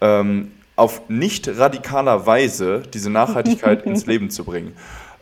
[0.00, 4.74] ähm, auf nicht radikaler Weise diese Nachhaltigkeit ins Leben zu bringen.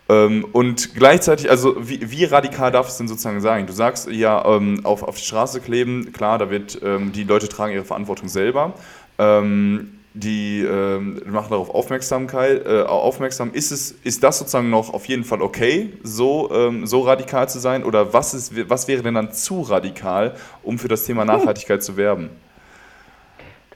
[0.08, 3.66] Ähm, und gleichzeitig, also wie, wie, radikal darf es denn sozusagen sein?
[3.66, 7.48] Du sagst ja, ähm, auf, auf die Straße kleben, klar, da wird, ähm, die Leute
[7.48, 8.72] tragen ihre Verantwortung selber.
[9.18, 13.52] Ähm, die ähm, machen darauf Aufmerksamkeit, äh, aufmerksam.
[13.52, 17.58] Ist, es, ist das sozusagen noch auf jeden Fall okay, so, ähm, so radikal zu
[17.58, 17.84] sein?
[17.84, 21.96] Oder was, ist, was wäre denn dann zu radikal, um für das Thema Nachhaltigkeit zu
[21.96, 22.30] werben?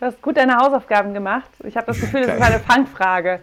[0.02, 1.48] Du hast gut deine Hausaufgaben gemacht.
[1.62, 3.38] Ich habe das Gefühl, das ist eine Fangfrage.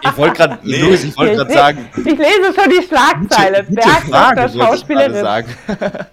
[0.00, 1.90] ich wollte gerade nee, wollt sagen.
[1.98, 3.62] Ich lese schon die Schlagzeile.
[3.64, 5.44] Bergdoktor Schauspielerin.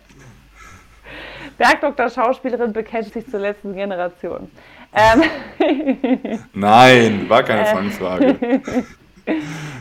[1.58, 4.52] Bergdoktor Schauspielerin bekennt sich zur letzten Generation.
[4.94, 5.24] Ähm
[6.54, 7.66] Nein, war keine äh.
[7.68, 8.62] Fangfrage.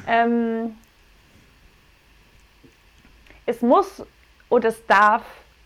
[0.06, 0.76] ähm,
[3.46, 4.06] es muss
[4.48, 5.24] und es darf,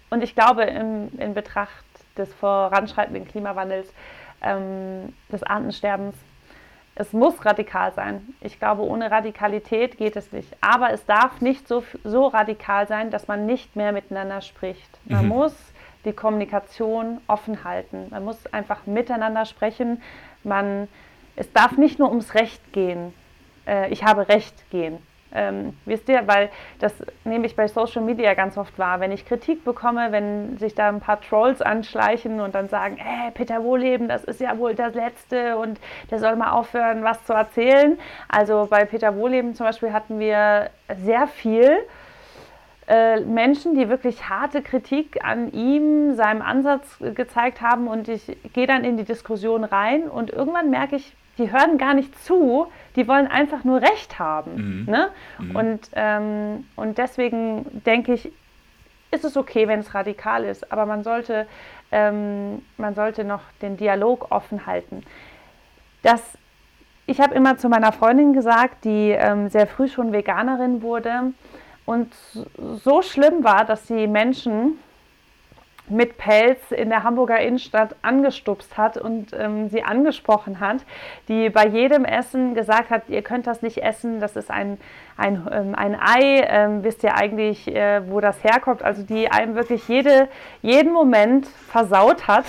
[0.08, 1.84] und ich glaube, in, in Betracht
[2.16, 3.92] des voranschreitenden Klimawandels,
[4.42, 6.16] ähm, des Artensterbens.
[6.94, 8.34] Es muss radikal sein.
[8.40, 10.56] Ich glaube, ohne Radikalität geht es nicht.
[10.62, 14.88] Aber es darf nicht so, so radikal sein, dass man nicht mehr miteinander spricht.
[15.04, 15.28] Man mhm.
[15.28, 15.54] muss
[16.06, 18.06] die Kommunikation offen halten.
[18.10, 20.00] Man muss einfach miteinander sprechen.
[20.42, 20.88] Man,
[21.34, 23.12] es darf nicht nur ums Recht gehen.
[23.66, 24.98] Äh, ich habe Recht gehen.
[25.34, 29.26] Ähm, wisst ihr, weil das nehme ich bei Social Media ganz oft wahr, wenn ich
[29.26, 34.08] Kritik bekomme, wenn sich da ein paar Trolls anschleichen und dann sagen, hey, Peter Wohleben,
[34.08, 37.98] das ist ja wohl das Letzte und der soll mal aufhören, was zu erzählen.
[38.28, 40.70] Also bei Peter Wohleben zum Beispiel hatten wir
[41.02, 41.78] sehr viel
[42.88, 48.68] äh, Menschen, die wirklich harte Kritik an ihm, seinem Ansatz gezeigt haben und ich gehe
[48.68, 53.06] dann in die Diskussion rein und irgendwann merke ich, die hören gar nicht zu, die
[53.06, 54.84] wollen einfach nur Recht haben.
[54.84, 54.90] Mhm.
[54.90, 55.08] Ne?
[55.38, 55.56] Mhm.
[55.56, 58.32] Und, ähm, und deswegen denke ich,
[59.10, 61.46] ist es okay, wenn es radikal ist, aber man sollte,
[61.92, 65.02] ähm, man sollte noch den Dialog offen halten.
[66.02, 66.22] Das,
[67.06, 71.32] ich habe immer zu meiner Freundin gesagt, die ähm, sehr früh schon Veganerin wurde
[71.84, 72.12] und
[72.84, 74.78] so schlimm war, dass die Menschen
[75.88, 80.78] mit Pelz in der Hamburger Innenstadt angestupst hat und ähm, sie angesprochen hat,
[81.28, 84.78] die bei jedem Essen gesagt hat, ihr könnt das nicht essen, das ist ein,
[85.16, 89.54] ein, ähm, ein Ei, ähm, wisst ihr eigentlich, äh, wo das herkommt, also die einem
[89.54, 90.28] wirklich jede,
[90.62, 92.44] jeden Moment versaut hat,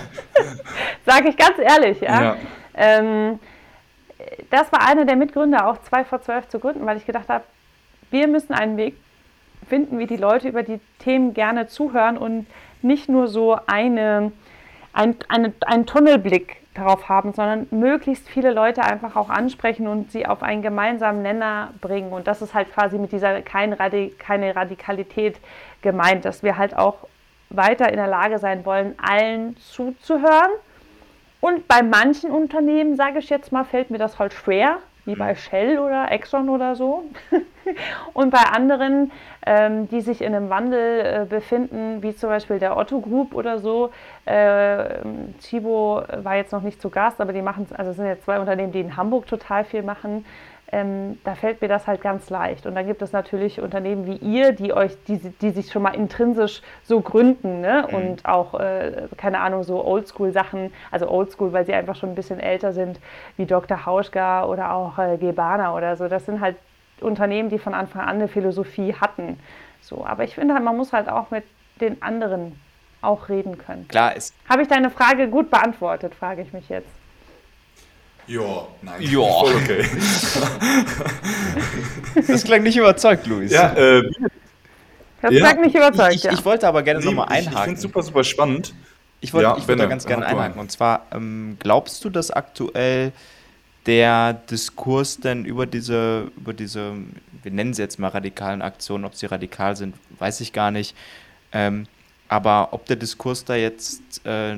[1.06, 2.00] sage ich ganz ehrlich.
[2.00, 2.22] Ja.
[2.22, 2.36] ja.
[2.74, 3.38] Ähm,
[4.50, 7.44] das war einer der Mitgründe, auch zwei vor zwölf zu gründen, weil ich gedacht habe,
[8.10, 8.96] wir müssen einen Weg
[9.70, 12.46] finden, wie die Leute über die Themen gerne zuhören und
[12.82, 14.32] nicht nur so eine,
[14.92, 20.26] ein, eine, einen Tunnelblick darauf haben, sondern möglichst viele Leute einfach auch ansprechen und sie
[20.26, 22.12] auf einen gemeinsamen Nenner bringen.
[22.12, 25.38] Und das ist halt quasi mit dieser kein Radik keine Radikalität
[25.82, 27.06] gemeint, dass wir halt auch
[27.48, 30.50] weiter in der Lage sein wollen, allen zuzuhören.
[31.40, 35.34] Und bei manchen Unternehmen, sage ich jetzt mal, fällt mir das halt schwer, wie bei
[35.34, 37.04] Shell oder Exxon oder so.
[38.12, 39.10] und bei anderen,
[39.46, 43.58] ähm, die sich in einem Wandel äh, befinden, wie zum Beispiel der Otto Group oder
[43.58, 43.90] so.
[44.24, 44.98] Äh,
[45.40, 48.38] Chibo war jetzt noch nicht zu Gast, aber die machen, also es sind jetzt zwei
[48.38, 50.24] Unternehmen, die in Hamburg total viel machen
[50.72, 52.66] ähm, da fällt mir das halt ganz leicht.
[52.66, 55.94] Und dann gibt es natürlich Unternehmen wie ihr, die euch, die, die sich schon mal
[55.94, 57.86] intrinsisch so gründen ne?
[57.88, 57.94] Mhm.
[57.94, 62.40] und auch, äh, keine Ahnung, so Oldschool-Sachen, also Oldschool, weil sie einfach schon ein bisschen
[62.40, 63.00] älter sind,
[63.36, 63.84] wie Dr.
[63.84, 66.08] Hauschka oder auch äh, Gebana oder so.
[66.08, 66.56] Das sind halt
[67.00, 69.38] Unternehmen, die von Anfang an eine Philosophie hatten.
[69.80, 71.44] So, aber ich finde halt, man muss halt auch mit
[71.80, 72.60] den anderen
[73.02, 73.88] auch reden können.
[73.88, 74.34] Klar ist.
[74.48, 76.99] Habe ich deine Frage gut beantwortet, frage ich mich jetzt.
[78.30, 79.02] Ja, nein.
[79.02, 79.18] Ja.
[79.18, 79.84] Voll okay.
[82.28, 83.50] das klang nicht überzeugt, Luis.
[83.50, 84.08] Ja, äh,
[85.20, 85.40] das ja.
[85.40, 86.14] klang nicht überzeugt.
[86.14, 87.52] Ich, ich, ich wollte aber gerne nochmal einhaken.
[87.52, 88.72] Ich, finde es super, super spannend.
[89.20, 90.60] Ich wollte ja, ich wollt da ganz gerne einhaken.
[90.60, 93.10] Und zwar, ähm, glaubst du, dass aktuell
[93.86, 96.92] der Diskurs denn über diese, über diese,
[97.42, 100.94] wir nennen sie jetzt mal radikalen Aktionen, ob sie radikal sind, weiß ich gar nicht.
[101.50, 101.88] Ähm,
[102.28, 104.54] aber ob der Diskurs da jetzt äh,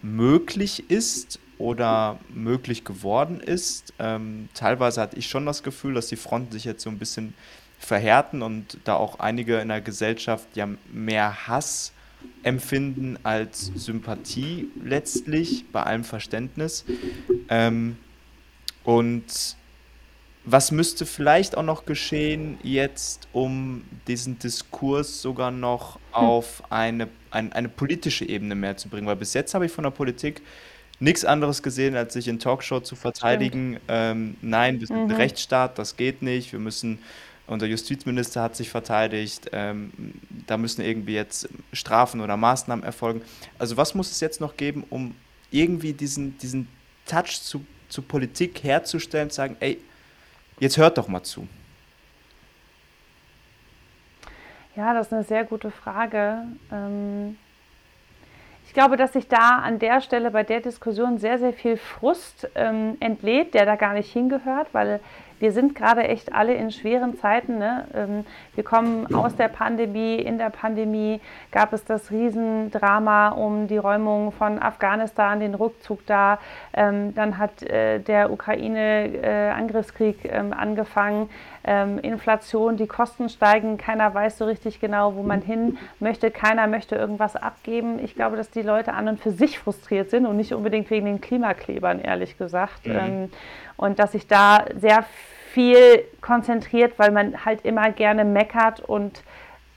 [0.00, 3.92] möglich ist oder möglich geworden ist.
[3.98, 7.34] Ähm, teilweise hatte ich schon das Gefühl, dass die Fronten sich jetzt so ein bisschen
[7.78, 11.92] verhärten und da auch einige in der Gesellschaft ja mehr Hass
[12.42, 16.84] empfinden als Sympathie letztlich, bei allem Verständnis.
[17.48, 17.96] Ähm,
[18.84, 19.56] und
[20.46, 26.00] was müsste vielleicht auch noch geschehen jetzt, um diesen Diskurs sogar noch hm.
[26.12, 29.06] auf eine, ein, eine politische Ebene mehr zu bringen?
[29.06, 30.42] Weil bis jetzt habe ich von der Politik
[31.04, 33.78] nichts anderes gesehen, als sich in Talkshow zu verteidigen.
[33.88, 35.10] Ähm, nein, wir sind mhm.
[35.10, 36.52] ein Rechtsstaat, das geht nicht.
[36.52, 36.98] Wir müssen,
[37.46, 39.92] unser Justizminister hat sich verteidigt, ähm,
[40.46, 43.22] da müssen irgendwie jetzt Strafen oder Maßnahmen erfolgen.
[43.58, 45.14] Also was muss es jetzt noch geben, um
[45.50, 46.68] irgendwie diesen, diesen
[47.06, 49.78] Touch zu, zu Politik herzustellen, zu sagen, ey,
[50.58, 51.46] jetzt hört doch mal zu.
[54.74, 56.44] Ja, das ist eine sehr gute Frage.
[56.72, 57.36] Ähm
[58.74, 62.50] ich glaube, dass sich da an der Stelle bei der Diskussion sehr, sehr viel Frust
[62.56, 64.98] ähm, entlädt, der da gar nicht hingehört, weil
[65.38, 67.58] wir sind gerade echt alle in schweren Zeiten.
[67.58, 67.86] Ne?
[67.94, 68.24] Ähm,
[68.56, 70.16] wir kommen aus der Pandemie.
[70.16, 71.20] In der Pandemie
[71.52, 76.40] gab es das Riesendrama um die Räumung von Afghanistan, den Rückzug da.
[76.72, 80.42] Ähm, dann hat äh, der Ukraine-Angriffskrieg äh,
[81.64, 81.98] ähm.
[81.98, 83.78] Inflation, die Kosten steigen.
[83.78, 86.30] Keiner weiß so richtig genau, wo man hin möchte.
[86.30, 87.98] Keiner möchte irgendwas abgeben.
[88.02, 91.06] Ich glaube, dass die Leute an und für sich frustriert sind und nicht unbedingt wegen
[91.06, 92.86] den Klimaklebern, ehrlich gesagt.
[92.86, 93.30] Mhm.
[93.76, 95.04] Und dass sich da sehr
[95.52, 99.22] viel konzentriert, weil man halt immer gerne meckert und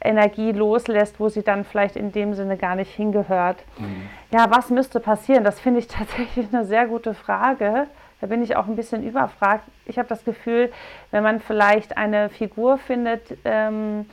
[0.02, 3.64] Energie loslässt, wo sie dann vielleicht in dem Sinne gar nicht hingehört.
[3.78, 4.10] Mhm.
[4.32, 5.44] Ja, was müsste passieren?
[5.44, 7.88] Das finde ich tatsächlich eine sehr gute Frage.
[8.22, 9.64] Da bin ich auch ein bisschen überfragt.
[9.86, 10.72] Ich habe das Gefühl,
[11.12, 14.06] wenn man vielleicht eine Figur findet, ähm,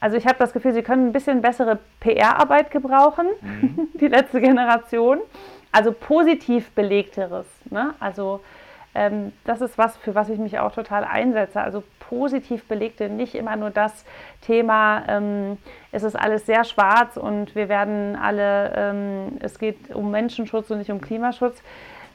[0.00, 3.88] also ich habe das Gefühl, sie können ein bisschen bessere PR-Arbeit gebrauchen, mhm.
[4.00, 5.18] die letzte Generation.
[5.72, 7.46] Also positiv belegteres.
[7.70, 7.94] Ne?
[8.00, 8.40] Also
[8.94, 11.60] ähm, das ist was, für was ich mich auch total einsetze.
[11.60, 14.04] Also positiv belegte, nicht immer nur das
[14.40, 15.58] Thema, ähm,
[15.92, 20.78] es ist alles sehr schwarz und wir werden alle, ähm, es geht um Menschenschutz und
[20.78, 21.62] nicht um Klimaschutz,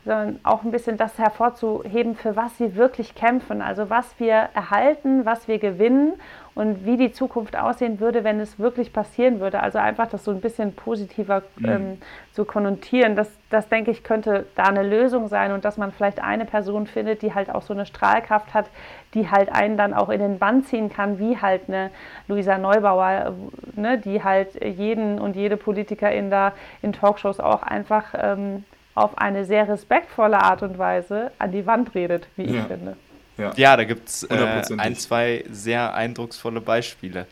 [0.05, 3.61] sondern auch ein bisschen das hervorzuheben, für was sie wirklich kämpfen.
[3.61, 6.13] Also was wir erhalten, was wir gewinnen
[6.55, 9.61] und wie die Zukunft aussehen würde, wenn es wirklich passieren würde.
[9.61, 11.69] Also einfach das so ein bisschen positiver mhm.
[11.69, 11.97] ähm,
[12.33, 13.15] zu konnotieren.
[13.15, 16.85] Das, das denke ich, könnte da eine Lösung sein und dass man vielleicht eine Person
[16.85, 18.67] findet, die halt auch so eine Strahlkraft hat,
[19.13, 21.89] die halt einen dann auch in den Bann ziehen kann, wie halt eine
[22.27, 23.33] Luisa Neubauer,
[23.75, 26.51] ne, die halt jeden und jede Politikerin da
[26.81, 28.63] in Talkshows auch einfach ähm,
[28.95, 32.95] auf eine sehr respektvolle Art und Weise an die Wand redet, wie ich finde.
[33.37, 37.25] Ja, ja da gibt es äh, ein, zwei sehr eindrucksvolle Beispiele.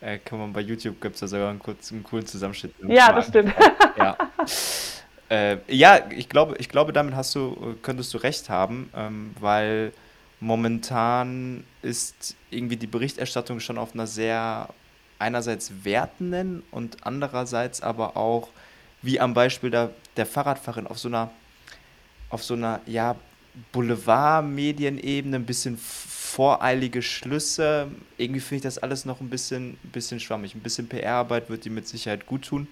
[0.00, 2.72] Äh, kann man bei YouTube gibt es da sogar einen, kurzen, einen coolen Zusammenschnitt.
[2.86, 3.52] Ja, das stimmt.
[3.96, 4.16] ja.
[5.30, 9.92] Äh, ja, ich glaube, ich glaube, damit hast du, könntest du recht haben, ähm, weil
[10.40, 14.68] momentan ist irgendwie die Berichterstattung schon auf einer sehr
[15.18, 18.48] einerseits wertenden und andererseits aber auch,
[19.02, 21.30] wie am Beispiel der, der Fahrradfahrerin, auf so einer,
[22.30, 23.16] auf so einer, ja,
[23.72, 27.88] Boulevard-Medienebene, ein bisschen voreilige Schlüsse.
[28.16, 30.54] Irgendwie finde ich das alles noch ein bisschen, bisschen schwammig.
[30.54, 32.68] Ein bisschen PR-Arbeit wird die mit Sicherheit gut tun.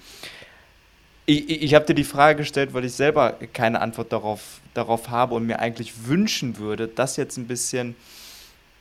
[1.25, 5.11] Ich, ich, ich habe dir die Frage gestellt, weil ich selber keine Antwort darauf, darauf
[5.11, 7.97] habe und mir eigentlich wünschen würde, dass jetzt ein bisschen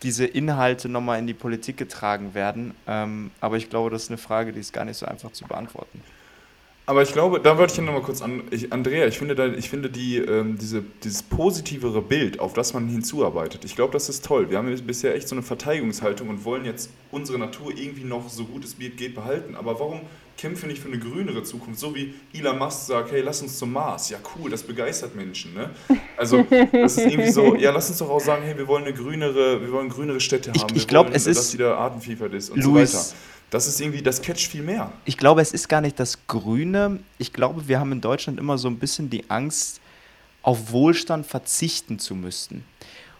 [0.04, 2.76] diese Inhalte nochmal in die Politik getragen werden.
[2.86, 5.46] Ähm, aber ich glaube, das ist eine Frage, die ist gar nicht so einfach zu
[5.46, 6.02] beantworten.
[6.88, 9.70] Aber ich glaube, da wollte ich nochmal kurz an, ich, Andrea, ich finde, da, ich
[9.70, 14.24] finde die, ähm, diese, dieses positivere Bild, auf das man hinzuarbeitet, ich glaube, das ist
[14.24, 14.52] toll.
[14.52, 18.46] Wir haben bisher echt so eine Verteidigungshaltung und wollen jetzt unsere Natur irgendwie noch so
[18.46, 19.56] gut es geht behalten.
[19.56, 20.02] Aber warum
[20.38, 21.80] kämpfen wir nicht für eine grünere Zukunft?
[21.80, 24.12] So wie Elon Musk sagt, hey, lass uns zum Mars.
[24.12, 25.56] Ja, cool, das begeistert Menschen.
[25.56, 25.72] Ne?
[26.18, 28.94] Also, das ist irgendwie so, ja, lass uns doch auch sagen, hey, wir wollen eine
[28.94, 30.70] grünere, wir wollen grünere Städte haben.
[30.70, 31.38] Ich, ich glaube, es ist.
[31.38, 33.16] Dass wieder Artenvielfalt ist und Louis, so weiter.
[33.50, 34.92] Das ist irgendwie, das catcht viel mehr.
[35.06, 37.00] Ich glaube, es ist gar nicht das Grüne.
[37.18, 39.80] Ich glaube, wir haben in Deutschland immer so ein bisschen die Angst,
[40.42, 42.66] auf Wohlstand verzichten zu müssen.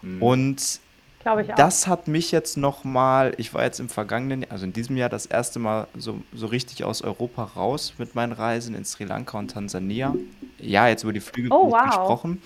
[0.02, 0.22] Mhm.
[0.22, 0.80] Und
[1.22, 1.56] Glaube ich auch.
[1.56, 5.26] Das hat mich jetzt nochmal, ich war jetzt im vergangenen, also in diesem Jahr das
[5.26, 9.50] erste Mal so, so richtig aus Europa raus mit meinen Reisen in Sri Lanka und
[9.50, 10.14] Tansania.
[10.60, 11.84] Ja, jetzt über die Flüge Oh, wow.
[11.84, 12.40] gesprochen.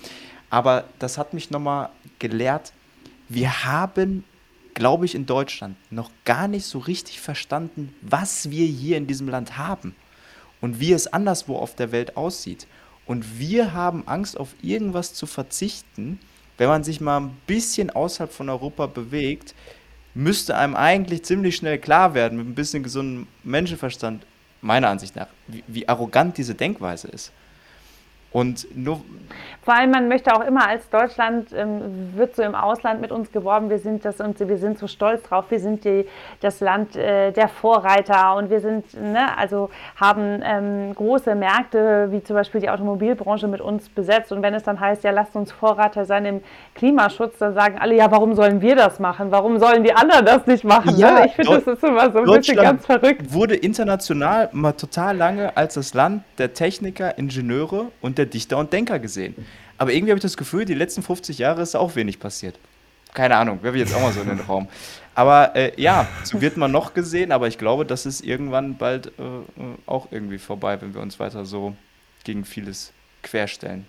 [0.49, 2.73] Aber das hat mich nochmal gelehrt,
[3.29, 4.25] wir haben,
[4.81, 9.29] glaube ich, in Deutschland noch gar nicht so richtig verstanden, was wir hier in diesem
[9.29, 9.95] Land haben
[10.63, 12.67] und wie es anderswo auf der Welt aussieht.
[13.05, 16.19] Und wir haben Angst, auf irgendwas zu verzichten.
[16.57, 19.55] Wenn man sich mal ein bisschen außerhalb von Europa bewegt,
[20.15, 24.25] müsste einem eigentlich ziemlich schnell klar werden, mit ein bisschen gesundem Menschenverstand,
[24.63, 27.33] meiner Ansicht nach, wie, wie arrogant diese Denkweise ist.
[28.33, 29.01] Und nur,
[29.63, 33.33] Vor allem, man möchte auch immer als Deutschland, ähm, wird so im Ausland mit uns
[33.33, 36.07] geworben, wir sind das und wir sind so stolz drauf, wir sind die,
[36.41, 42.23] das Land äh, der Vorreiter und wir sind, ne, also haben ähm, große Märkte, wie
[42.23, 45.51] zum Beispiel die Automobilbranche mit uns besetzt und wenn es dann heißt, ja, lasst uns
[45.51, 46.41] Vorreiter sein im
[46.77, 49.33] Klimaschutz, dann sagen alle, ja, warum sollen wir das machen?
[49.33, 50.97] Warum sollen die anderen das nicht machen?
[50.97, 51.27] Ja, ne?
[51.27, 53.33] Ich finde, das ist immer so ein bisschen ganz verrückt.
[53.33, 58.73] wurde international mal total lange als das Land der Techniker, Ingenieure und der Dichter und
[58.73, 59.35] Denker gesehen.
[59.79, 62.59] Aber irgendwie habe ich das Gefühl, die letzten 50 Jahre ist auch wenig passiert.
[63.15, 64.69] Keine Ahnung, werfe ich jetzt auch mal so in den Raum.
[65.15, 69.07] Aber äh, ja, so wird man noch gesehen, aber ich glaube, das ist irgendwann bald
[69.07, 69.43] äh, äh,
[69.87, 71.75] auch irgendwie vorbei, wenn wir uns weiter so
[72.25, 72.93] gegen vieles
[73.23, 73.87] querstellen.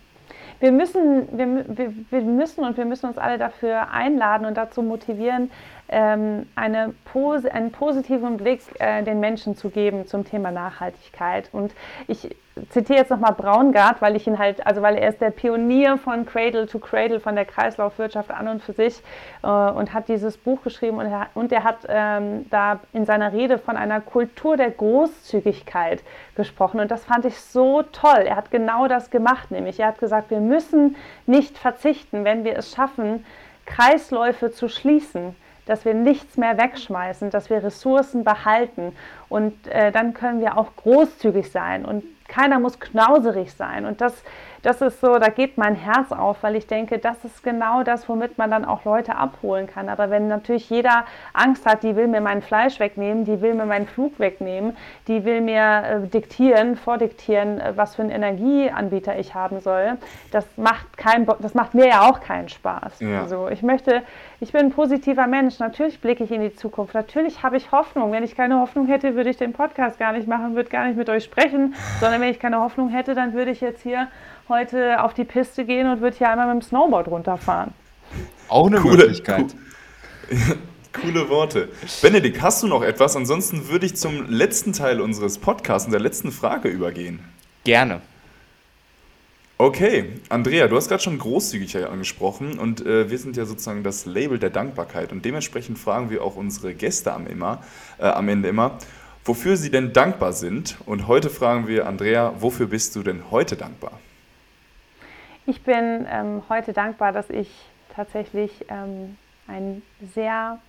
[0.59, 1.65] Wir müssen, wir,
[2.09, 5.51] wir, müssen und wir müssen uns alle dafür einladen und dazu motivieren,
[5.89, 11.49] ähm, eine Pos einen positiven Blick äh, den Menschen zu geben zum Thema Nachhaltigkeit.
[11.51, 11.73] Und
[12.07, 12.35] ich
[12.69, 16.25] zitiere jetzt nochmal Braungart, weil ich ihn halt, also weil er ist der Pionier von
[16.25, 19.01] Cradle to Cradle, von der Kreislaufwirtschaft an und für sich
[19.43, 23.31] äh, und hat dieses Buch geschrieben und er, und er hat ähm, da in seiner
[23.31, 26.03] Rede von einer Kultur der Großzügigkeit
[26.35, 28.23] gesprochen und das fand ich so toll.
[28.25, 32.57] Er hat genau das gemacht, nämlich er hat gesagt, wir müssen nicht verzichten, wenn wir
[32.57, 33.25] es schaffen,
[33.65, 35.35] Kreisläufe zu schließen,
[35.65, 38.93] dass wir nichts mehr wegschmeißen, dass wir Ressourcen behalten
[39.29, 43.85] und äh, dann können wir auch großzügig sein und keiner muss knauserig sein.
[43.85, 44.23] Und das,
[44.61, 48.07] das ist so, da geht mein Herz auf, weil ich denke, das ist genau das,
[48.07, 49.89] womit man dann auch Leute abholen kann.
[49.89, 53.65] Aber wenn natürlich jeder Angst hat, die will mir mein Fleisch wegnehmen, die will mir
[53.65, 59.33] meinen Flug wegnehmen, die will mir äh, diktieren, vordiktieren, äh, was für einen Energieanbieter ich
[59.33, 59.97] haben soll,
[60.31, 62.99] das macht, kein, das macht mir ja auch keinen Spaß.
[62.99, 63.21] Ja.
[63.21, 64.03] Also ich möchte,
[64.39, 68.11] ich bin ein positiver Mensch, natürlich blicke ich in die Zukunft, natürlich habe ich Hoffnung.
[68.11, 70.97] Wenn ich keine Hoffnung hätte, würde ich den Podcast gar nicht machen, würde gar nicht
[70.97, 74.07] mit euch sprechen, sondern wenn ich keine Hoffnung hätte, dann würde ich jetzt hier
[74.51, 77.73] heute auf die Piste gehen und würde hier einmal mit dem Snowboard runterfahren.
[78.47, 79.55] Auch eine Coole- Möglichkeit.
[80.93, 81.69] Coole Worte.
[82.01, 83.15] Benedikt, hast du noch etwas?
[83.15, 87.19] Ansonsten würde ich zum letzten Teil unseres Podcasts und der letzten Frage übergehen.
[87.63, 88.01] Gerne.
[89.57, 94.05] Okay, Andrea, du hast gerade schon Großzügigkeit angesprochen und äh, wir sind ja sozusagen das
[94.05, 97.61] Label der Dankbarkeit und dementsprechend fragen wir auch unsere Gäste am, immer,
[97.99, 98.79] äh, am Ende immer,
[99.23, 100.77] wofür sie denn dankbar sind.
[100.87, 103.99] Und heute fragen wir Andrea, wofür bist du denn heute dankbar?
[105.47, 107.49] Ich bin ähm, heute dankbar, dass ich
[107.95, 109.17] tatsächlich ähm,
[109.47, 109.81] einen
[110.13, 110.59] sehr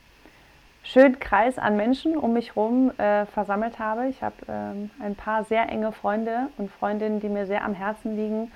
[0.82, 4.08] schönen Kreis an Menschen um mich herum äh, versammelt habe.
[4.08, 8.16] Ich habe ähm, ein paar sehr enge Freunde und Freundinnen, die mir sehr am Herzen
[8.16, 8.50] liegen.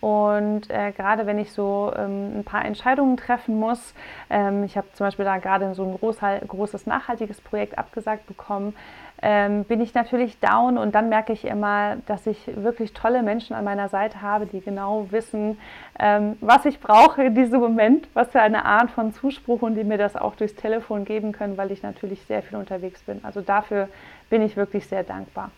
[0.00, 3.94] Und äh, gerade wenn ich so ähm, ein paar Entscheidungen treffen muss,
[4.30, 8.74] ähm, ich habe zum Beispiel da gerade so ein großhal- großes nachhaltiges Projekt abgesagt bekommen,
[9.22, 13.54] ähm, bin ich natürlich down und dann merke ich immer, dass ich wirklich tolle Menschen
[13.54, 15.58] an meiner Seite habe, die genau wissen,
[15.98, 19.84] ähm, was ich brauche in diesem Moment, was für eine Art von Zuspruch und die
[19.84, 23.20] mir das auch durchs Telefon geben können, weil ich natürlich sehr viel unterwegs bin.
[23.22, 23.90] Also dafür
[24.30, 25.50] bin ich wirklich sehr dankbar.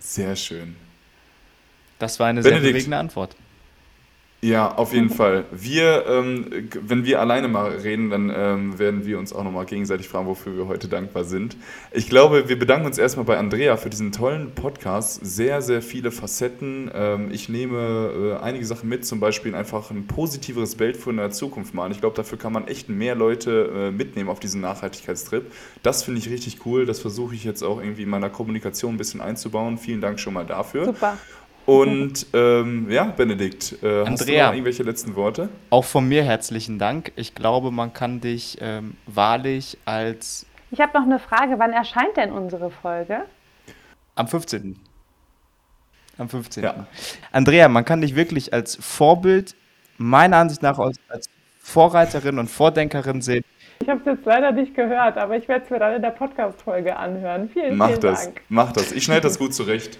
[0.00, 0.74] Sehr schön.
[2.00, 2.74] Das war eine sehr Benedikt.
[2.74, 3.36] bewegende Antwort.
[4.42, 5.44] Ja, auf jeden Fall.
[5.50, 10.08] Wir, ähm, wenn wir alleine mal reden, dann ähm, werden wir uns auch nochmal gegenseitig
[10.08, 11.58] fragen, wofür wir heute dankbar sind.
[11.92, 15.20] Ich glaube, wir bedanken uns erstmal bei Andrea für diesen tollen Podcast.
[15.22, 16.90] Sehr, sehr viele Facetten.
[16.94, 21.30] Ähm, ich nehme äh, einige Sachen mit, zum Beispiel einfach ein positiveres Bild von der
[21.32, 21.92] Zukunft malen.
[21.92, 25.52] Ich glaube, dafür kann man echt mehr Leute äh, mitnehmen auf diesen Nachhaltigkeitstrip.
[25.82, 26.86] Das finde ich richtig cool.
[26.86, 29.76] Das versuche ich jetzt auch irgendwie in meiner Kommunikation ein bisschen einzubauen.
[29.76, 30.86] Vielen Dank schon mal dafür.
[30.86, 31.18] Super.
[31.66, 34.46] Und ähm, ja, Benedikt, äh, hast du Andrea.
[34.48, 35.48] noch irgendwelche letzten Worte?
[35.70, 37.12] Auch von mir herzlichen Dank.
[37.16, 42.16] Ich glaube, man kann dich ähm, wahrlich als Ich habe noch eine Frage, wann erscheint
[42.16, 43.22] denn unsere Folge?
[44.16, 44.76] am 15.
[46.18, 46.62] Am 15.
[46.64, 46.86] Ja.
[47.32, 49.54] Andrea, man kann dich wirklich als Vorbild,
[49.96, 51.26] meiner Ansicht nach als, als
[51.60, 53.42] Vorreiterin und Vordenkerin sehen.
[53.82, 56.10] Ich habe es jetzt leider nicht gehört, aber ich werde es mir dann in der
[56.10, 57.48] Podcast-Folge anhören.
[57.48, 58.42] Vielen, Mach vielen das, Dank.
[58.50, 58.92] mach das.
[58.92, 59.98] Ich schneide das gut zurecht.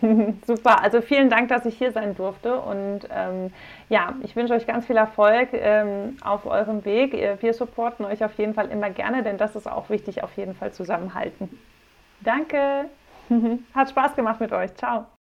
[0.46, 3.52] Super, also vielen Dank, dass ich hier sein durfte und ähm,
[3.88, 7.12] ja, ich wünsche euch ganz viel Erfolg ähm, auf eurem Weg.
[7.40, 10.54] Wir supporten euch auf jeden Fall immer gerne, denn das ist auch wichtig, auf jeden
[10.54, 11.50] Fall zusammenhalten.
[12.20, 12.86] Danke,
[13.74, 14.74] hat Spaß gemacht mit euch.
[14.74, 15.10] Ciao.